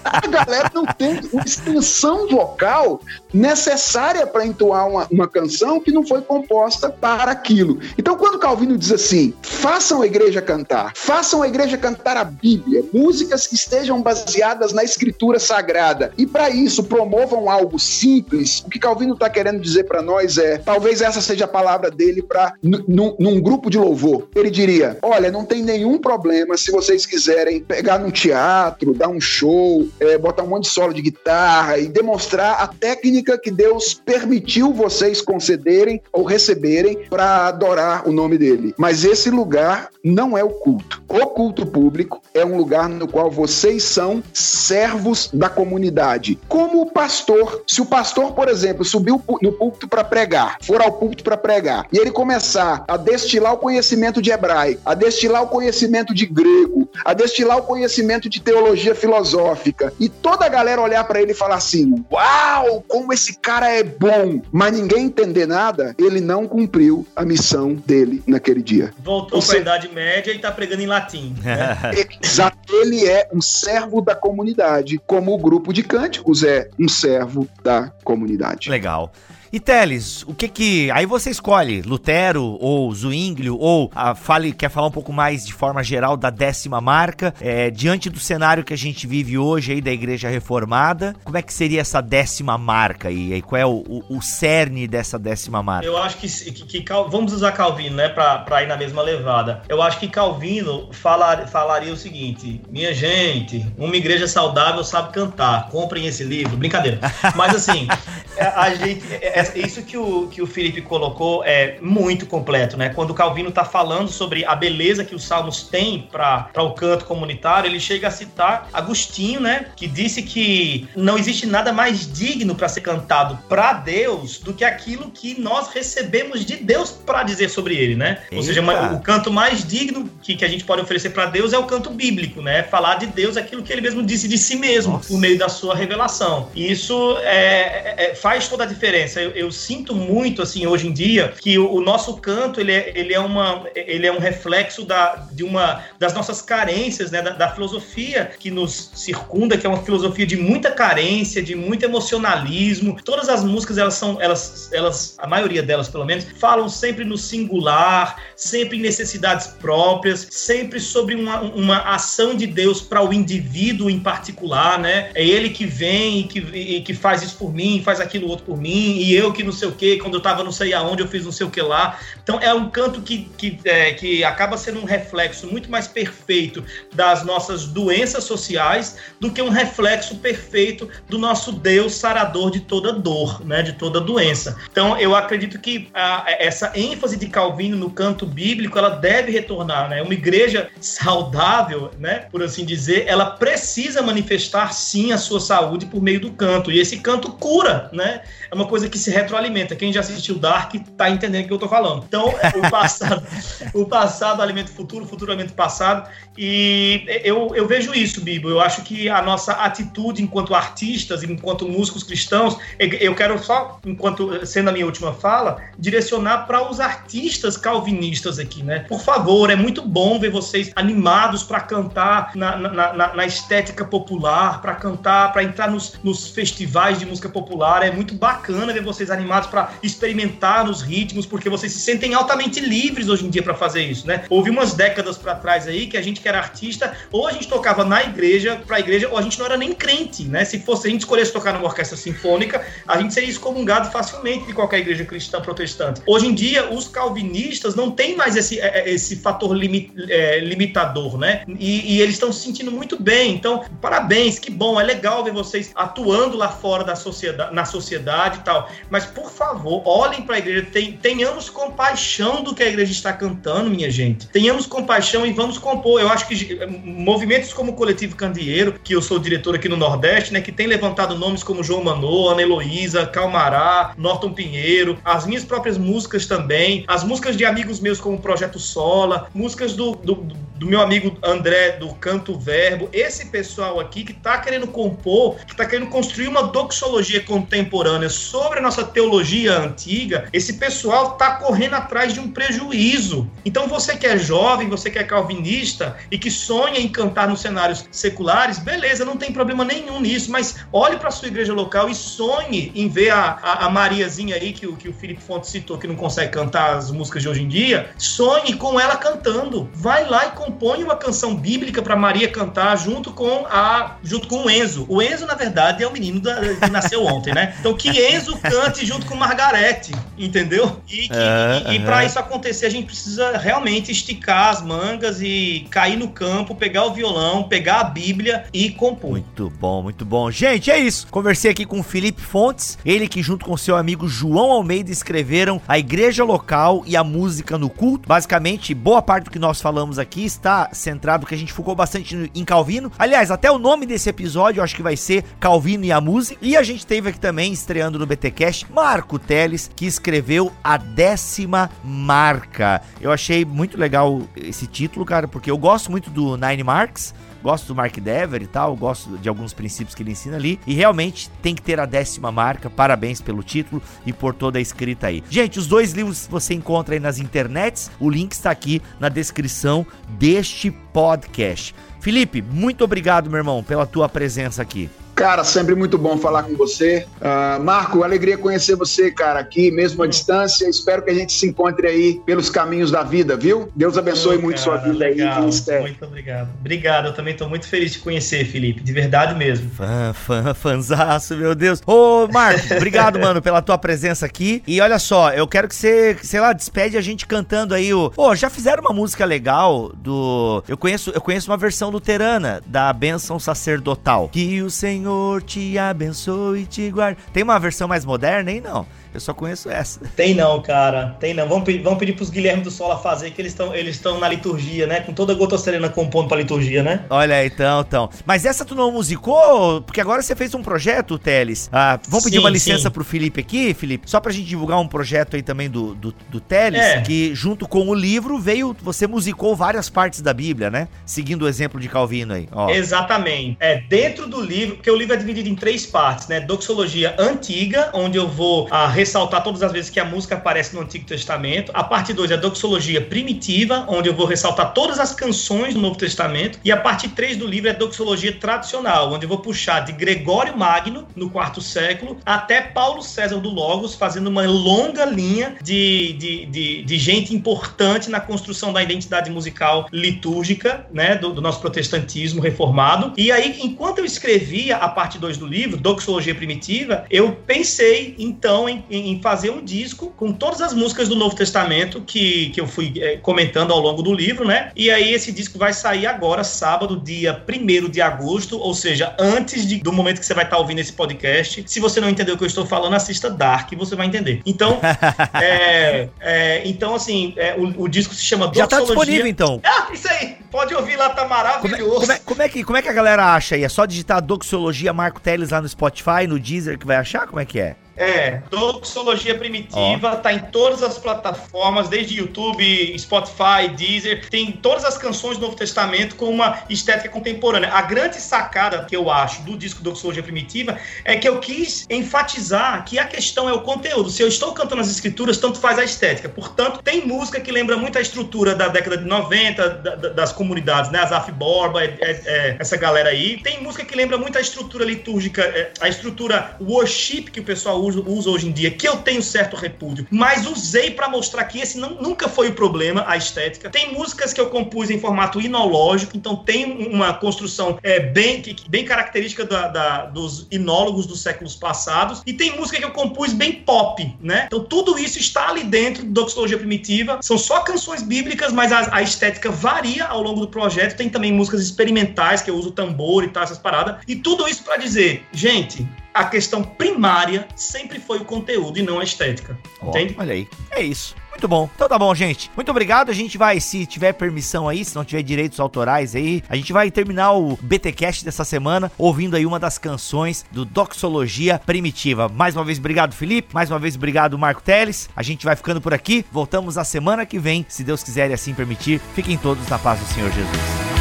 [0.04, 3.00] A galera não tem uma extensão vocal
[3.32, 7.78] necessária para entoar uma, uma canção que não foi composta para aquilo.
[7.96, 12.84] Então, quando Calvino diz assim: façam a igreja cantar, façam a igreja cantar a Bíblia,
[12.92, 18.78] músicas que estejam baseadas na escritura sagrada, e para isso promovam algo simples, o que
[18.78, 23.40] Calvino está querendo dizer para nós é: talvez essa seja a palavra dele para num
[23.40, 24.28] grupo de louvor.
[24.34, 29.20] Ele diria: olha, não tem nenhum problema se vocês quiserem pegar num teatro, dar um
[29.20, 33.94] show, é, botar um monte de solo de guitarra e demonstrar a técnica que Deus
[33.94, 38.74] permitiu vocês concederem ou receberem para adorar o nome dele.
[38.76, 41.02] Mas esse lugar não é o culto.
[41.08, 46.38] O culto público é um lugar no qual vocês são servos da comunidade.
[46.48, 50.92] Como o pastor, se o pastor, por exemplo, subiu no púlpito para pregar, for ao
[50.92, 55.48] púlpito para pregar, e ele começar a destilar o conhecimento de hebraico, a destilar o
[55.48, 61.04] conhecimento de grego, a destilar o conhecimento de teologia filosófica, e toda a galera olhar
[61.04, 65.94] para ele e falar assim: "Uau, como esse cara é bom, mas ninguém entender nada,
[65.98, 68.92] ele não cumpriu a missão dele naquele dia.
[69.02, 71.34] Voltou para a Idade Média e está pregando em latim.
[71.42, 71.78] Né?
[72.22, 72.58] Exato.
[72.70, 77.91] Ele é um servo da comunidade, como o grupo de cânticos é um servo da
[78.04, 78.70] comunidade.
[78.70, 79.12] Legal.
[79.52, 80.90] E Teles, o que que.
[80.92, 85.52] Aí você escolhe Lutero ou Zwinglio, ou a, fale, quer falar um pouco mais de
[85.52, 89.82] forma geral da décima marca, é, diante do cenário que a gente vive hoje aí
[89.82, 93.34] da igreja reformada, como é que seria essa décima marca aí?
[93.34, 95.84] E qual é o, o, o, cerne dessa décima marca?
[95.84, 99.60] Eu acho que, que, que vamos usar Calvino, né, pra ir na mesma levada.
[99.68, 105.68] Eu acho que Calvino falar, falaria o seguinte: minha gente, uma igreja saudável sabe cantar,
[105.68, 106.56] comprem esse livro.
[106.56, 106.98] Brincadeira.
[107.36, 107.86] Mas assim,
[108.56, 109.02] a gente.
[109.20, 112.90] É, isso que o, que o Felipe colocou é muito completo, né?
[112.90, 117.04] Quando o Calvino está falando sobre a beleza que os salmos têm para o canto
[117.04, 119.66] comunitário, ele chega a citar Agostinho, né?
[119.76, 124.64] Que disse que não existe nada mais digno para ser cantado para Deus do que
[124.64, 128.22] aquilo que nós recebemos de Deus para dizer sobre ele, né?
[128.24, 128.36] Eita.
[128.36, 128.62] Ou seja,
[128.92, 131.90] o canto mais digno que, que a gente pode oferecer para Deus é o canto
[131.90, 132.62] bíblico, né?
[132.62, 135.08] Falar de Deus aquilo que ele mesmo disse de si mesmo, Nossa.
[135.08, 136.48] por meio da sua revelação.
[136.54, 139.20] E isso é, é, faz toda a diferença.
[139.20, 142.92] Eu, eu, sinto muito, assim, hoje em dia, que o, o, nosso canto, ele é,
[142.94, 147.22] ele é, uma, ele é um reflexo da, de uma, das nossas carências, né?
[147.22, 151.84] Da, da filosofia que nos circunda, que é uma filosofia de muita carência, de muito
[151.84, 152.96] emocionalismo.
[153.04, 157.16] Todas as músicas, elas são, elas, elas, a maioria delas, pelo menos, falam sempre no
[157.16, 163.88] singular, sempre em necessidades próprias, sempre sobre uma, uma ação de Deus para o indivíduo
[163.88, 165.10] em particular, né?
[165.14, 168.44] É ele que vem e que, e que faz isso por mim, faz aquilo outro
[168.44, 171.02] por mim, e eu que não sei o que, quando eu tava não sei aonde,
[171.02, 172.00] eu fiz não sei o que lá.
[172.22, 176.64] Então é um canto que, que, é, que acaba sendo um reflexo muito mais perfeito
[176.94, 182.92] das nossas doenças sociais do que um reflexo perfeito do nosso Deus sarador de toda
[182.92, 183.62] dor, né?
[183.62, 184.56] De toda doença.
[184.70, 189.88] Então eu acredito que a, essa ênfase de Calvino no canto bíblico, ela deve retornar,
[189.90, 190.00] né?
[190.00, 192.26] Uma igreja saudável, né?
[192.30, 196.70] Por assim dizer, ela precisa manifestar sim a sua saúde por meio do canto.
[196.70, 198.22] E esse canto cura, né?
[198.50, 199.76] É uma coisa que se retroalimenta.
[199.76, 202.04] Quem já assistiu Dark tá entendendo o que eu tô falando.
[202.06, 203.26] Então, o passado,
[203.74, 206.08] o passado alimenta o futuro, o futuro alimenta o passado.
[206.36, 208.48] E eu, eu vejo isso, Bibo.
[208.48, 214.46] Eu acho que a nossa atitude enquanto artistas, enquanto músicos cristãos, eu quero só, enquanto
[214.46, 218.80] sendo a minha última fala, direcionar para os artistas calvinistas aqui, né?
[218.80, 223.84] Por favor, é muito bom ver vocês animados para cantar na, na, na, na estética
[223.84, 227.82] popular, para cantar, para entrar nos, nos festivais de música popular.
[227.82, 232.60] É muito bacana ver vocês animados para experimentar nos ritmos, porque vocês se sentem altamente
[232.60, 234.24] livres hoje em dia para fazer isso, né?
[234.28, 237.48] Houve umas décadas para trás aí que a gente que era artista, ou a gente
[237.48, 240.44] tocava na igreja, para a igreja, ou a gente não era nem crente, né?
[240.44, 244.52] Se fosse a gente escolhesse tocar numa orquestra sinfônica, a gente seria excomungado facilmente de
[244.52, 246.00] qualquer igreja cristã protestante.
[246.06, 250.40] Hoje em dia, os calvinistas não têm mais esse, é, é, esse fator limi, é,
[250.40, 251.44] limitador, né?
[251.58, 253.34] E, e eles estão se sentindo muito bem.
[253.34, 258.38] Então, parabéns, que bom, é legal ver vocês atuando lá fora da sociedade, na sociedade
[258.38, 258.70] e tal.
[258.92, 260.66] Mas, por favor, olhem para a igreja,
[261.00, 264.28] tenhamos compaixão do que a igreja está cantando, minha gente.
[264.28, 265.98] Tenhamos compaixão e vamos compor.
[265.98, 269.78] Eu acho que eh, movimentos como o Coletivo Candeeiro, que eu sou diretor aqui no
[269.78, 275.24] Nordeste, né, que tem levantado nomes como João Manô, Ana Heloísa, Calmará, Norton Pinheiro, as
[275.24, 280.26] minhas próprias músicas também, as músicas de amigos meus como Projeto Sola, músicas do, do,
[280.62, 285.50] do meu amigo André do Canto Verbo, esse pessoal aqui que está querendo compor, que
[285.50, 291.74] está querendo construir uma doxologia contemporânea sobre a nossa teologia antiga, esse pessoal está correndo
[291.74, 293.28] atrás de um prejuízo.
[293.44, 297.40] Então você que é jovem, você que é calvinista e que sonha em cantar nos
[297.40, 301.94] cenários seculares, beleza, não tem problema nenhum nisso, mas olhe para sua igreja local e
[301.94, 305.76] sonhe em ver a, a, a Mariazinha aí que o, que o Felipe Fonte citou
[305.76, 309.68] que não consegue cantar as músicas de hoje em dia, sonhe com ela cantando.
[309.74, 314.44] Vai lá e compõe uma canção bíblica para Maria cantar junto com a junto com
[314.44, 314.86] o Enzo.
[314.88, 317.54] O Enzo na verdade é o menino da, que nasceu ontem, né?
[317.60, 320.80] Então que Enzo cante junto com Margarete, entendeu?
[320.88, 325.96] E, e, e para isso acontecer a gente precisa realmente esticar as mangas e cair
[325.96, 329.10] no campo, pegar o violão, pegar a Bíblia e compor.
[329.10, 330.30] Muito bom, muito bom.
[330.30, 331.06] Gente, é isso.
[331.10, 335.60] Conversei aqui com o Felipe Fontes, ele que junto com seu amigo João Almeida escreveram
[335.66, 338.08] a igreja local e a música no culto.
[338.08, 342.30] Basicamente, boa parte do que nós falamos aqui está centrado, que a gente focou bastante
[342.34, 342.90] em Calvino.
[342.98, 346.36] Aliás, até o nome desse episódio eu acho que vai ser Calvino e a música.
[346.42, 351.70] E a gente teve aqui também, estreando no BTcast, Marco Teles, que escreveu a décima
[351.84, 352.82] marca.
[353.00, 357.66] Eu achei muito legal esse título, cara, porque eu gosto muito do Nine Marks gosto
[357.66, 360.58] do Mark Dever e tal, gosto de alguns princípios que ele ensina ali.
[360.66, 362.70] E realmente tem que ter a décima marca.
[362.70, 365.22] Parabéns pelo título e por toda a escrita aí.
[365.28, 367.90] Gente, os dois livros você encontra aí nas internets.
[367.98, 371.74] O link está aqui na descrição deste podcast.
[372.00, 374.90] Felipe, muito obrigado, meu irmão, pela tua presença aqui.
[375.22, 377.06] Cara, sempre muito bom falar com você.
[377.20, 380.68] Uh, Marco, alegria conhecer você, cara, aqui, mesmo à distância.
[380.68, 383.70] Espero que a gente se encontre aí pelos caminhos da vida, viu?
[383.76, 385.80] Deus abençoe muito cara, sua vida legal, aí.
[385.80, 386.48] Muito obrigado.
[386.58, 389.70] Obrigado, eu também estou muito feliz de conhecer, Felipe, de verdade mesmo.
[389.70, 391.80] Fã, fã, fanzaço, meu Deus.
[391.86, 394.60] Ô, Marco, obrigado, mano, pela tua presença aqui.
[394.66, 398.10] E olha só, eu quero que você, sei lá, despede a gente cantando aí o.
[398.10, 400.64] Pô, já fizeram uma música legal do.
[400.66, 404.28] Eu conheço, eu conheço uma versão luterana da Bênção Sacerdotal.
[404.28, 407.18] Que o Senhor te abençoe e te guarde.
[407.32, 408.60] Tem uma versão mais moderna, hein?
[408.60, 408.86] Não.
[409.14, 410.00] Eu só conheço essa.
[410.16, 411.16] Tem não, cara.
[411.20, 411.46] Tem não.
[411.48, 415.00] Vamos, vamos pedir pros Guilherme do Sola fazer, que eles estão eles na liturgia, né?
[415.00, 417.04] Com toda a gota serena compondo pra liturgia, né?
[417.10, 418.10] Olha aí, então, então.
[418.24, 419.82] Mas essa tu não musicou?
[419.82, 421.68] Porque agora você fez um projeto, Teles.
[421.72, 422.90] Ah, vamos pedir sim, uma licença sim.
[422.90, 424.10] pro Felipe aqui, Felipe?
[424.10, 427.00] Só pra gente divulgar um projeto aí também do, do, do Teles, é.
[427.02, 430.88] que junto com o livro veio, você musicou várias partes da Bíblia, né?
[431.04, 432.48] Seguindo o exemplo de Calvino aí.
[432.52, 432.70] Ó.
[432.70, 433.56] Exatamente.
[433.60, 436.40] É, dentro do livro, porque o livro é dividido em três partes, né?
[436.40, 440.82] Doxologia antiga, onde eu vou ah, ressaltar todas as vezes que a música aparece no
[440.82, 441.72] Antigo Testamento.
[441.74, 445.80] A parte 2 é a doxologia primitiva, onde eu vou ressaltar todas as canções do
[445.80, 446.60] Novo Testamento.
[446.64, 449.92] E a parte 3 do livro é a doxologia tradicional, onde eu vou puxar de
[449.92, 456.12] Gregório Magno, no quarto século, até Paulo César do Logos, fazendo uma longa linha de,
[456.12, 461.60] de, de, de gente importante na construção da identidade musical litúrgica, né, do, do nosso
[461.60, 463.12] protestantismo reformado.
[463.16, 468.68] E aí, enquanto eu escrevia a parte 2 do livro, Doxologia Primitiva, eu pensei, então,
[468.68, 472.60] em, em fazer fazer um disco com todas as músicas do Novo Testamento que, que
[472.60, 474.70] eu fui é, comentando ao longo do livro, né?
[474.76, 479.66] E aí esse disco vai sair agora, sábado, dia 1 de agosto, ou seja, antes
[479.66, 481.64] de, do momento que você vai estar ouvindo esse podcast.
[481.66, 484.40] Se você não entendeu o que eu estou falando, assista Dark, você vai entender.
[484.46, 484.78] Então,
[485.40, 489.60] é, é, então assim, é, o, o, disco se chama Já tá disponível, então.
[489.72, 490.36] Ah, isso aí.
[490.50, 492.00] Pode ouvir lá, tá maravilhoso.
[492.00, 493.64] Como é, como é, como é, que, como é que a galera acha aí?
[493.64, 497.26] É só digitar Doxologia Marco Teles lá no Spotify, no Deezer que vai achar?
[497.26, 497.76] Como é que é?
[497.96, 500.16] É, Doxologia Primitiva, oh.
[500.16, 505.56] tá em todas as plataformas, desde YouTube, Spotify, Deezer, tem todas as canções do Novo
[505.56, 507.70] Testamento com uma estética contemporânea.
[507.72, 512.84] A grande sacada que eu acho do disco Doxologia Primitiva é que eu quis enfatizar
[512.84, 514.10] que a questão é o conteúdo.
[514.10, 516.28] Se eu estou cantando as escrituras, tanto faz a estética.
[516.28, 520.90] Portanto, tem música que lembra muito a estrutura da década de 90, da, das comunidades,
[520.90, 521.00] né?
[521.00, 523.40] Azaf Borba, é, é, é, essa galera aí.
[523.42, 527.81] Tem música que lembra muito a estrutura litúrgica, é, a estrutura worship que o pessoal
[527.84, 531.78] uso, hoje em dia, que eu tenho certo repúdio, mas usei para mostrar que esse
[531.78, 533.70] não, nunca foi o problema, a estética.
[533.70, 538.84] Tem músicas que eu compus em formato inológico, então tem uma construção é, bem, bem
[538.84, 543.52] característica da, da, dos inólogos dos séculos passados, e tem música que eu compus bem
[543.52, 544.44] pop, né?
[544.46, 548.96] Então tudo isso está ali dentro do Doxologia Primitiva, são só canções bíblicas, mas a,
[548.96, 553.24] a estética varia ao longo do projeto, tem também músicas experimentais, que eu uso tambor
[553.24, 558.18] e tal, essas paradas, e tudo isso para dizer, gente, a questão primária sempre foi
[558.18, 559.58] o conteúdo e não a estética.
[559.80, 560.14] Oh, entende?
[560.18, 560.48] Olha aí.
[560.70, 561.14] É isso.
[561.30, 561.68] Muito bom.
[561.74, 562.50] Então tá bom, gente.
[562.54, 563.10] Muito obrigado.
[563.10, 566.72] A gente vai, se tiver permissão aí, se não tiver direitos autorais aí, a gente
[566.72, 572.28] vai terminar o BTcast dessa semana ouvindo aí uma das canções do Doxologia Primitiva.
[572.28, 573.54] Mais uma vez, obrigado, Felipe.
[573.54, 575.08] Mais uma vez, obrigado, Marco Teles.
[575.16, 576.24] A gente vai ficando por aqui.
[576.30, 579.00] Voltamos na semana que vem, se Deus quiser e assim permitir.
[579.14, 580.92] Fiquem todos na paz do Senhor Jesus.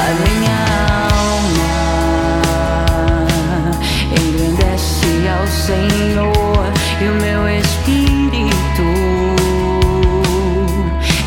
[0.00, 0.64] A minha
[1.12, 1.63] ao
[5.54, 8.88] Senhor e o meu espírito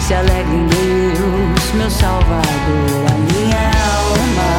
[0.02, 3.06] se alegra em Deus, meu Salvador.
[3.10, 4.52] A minha alma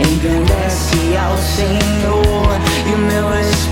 [0.00, 2.58] engrandece ao Senhor
[2.90, 3.71] e o meu espírito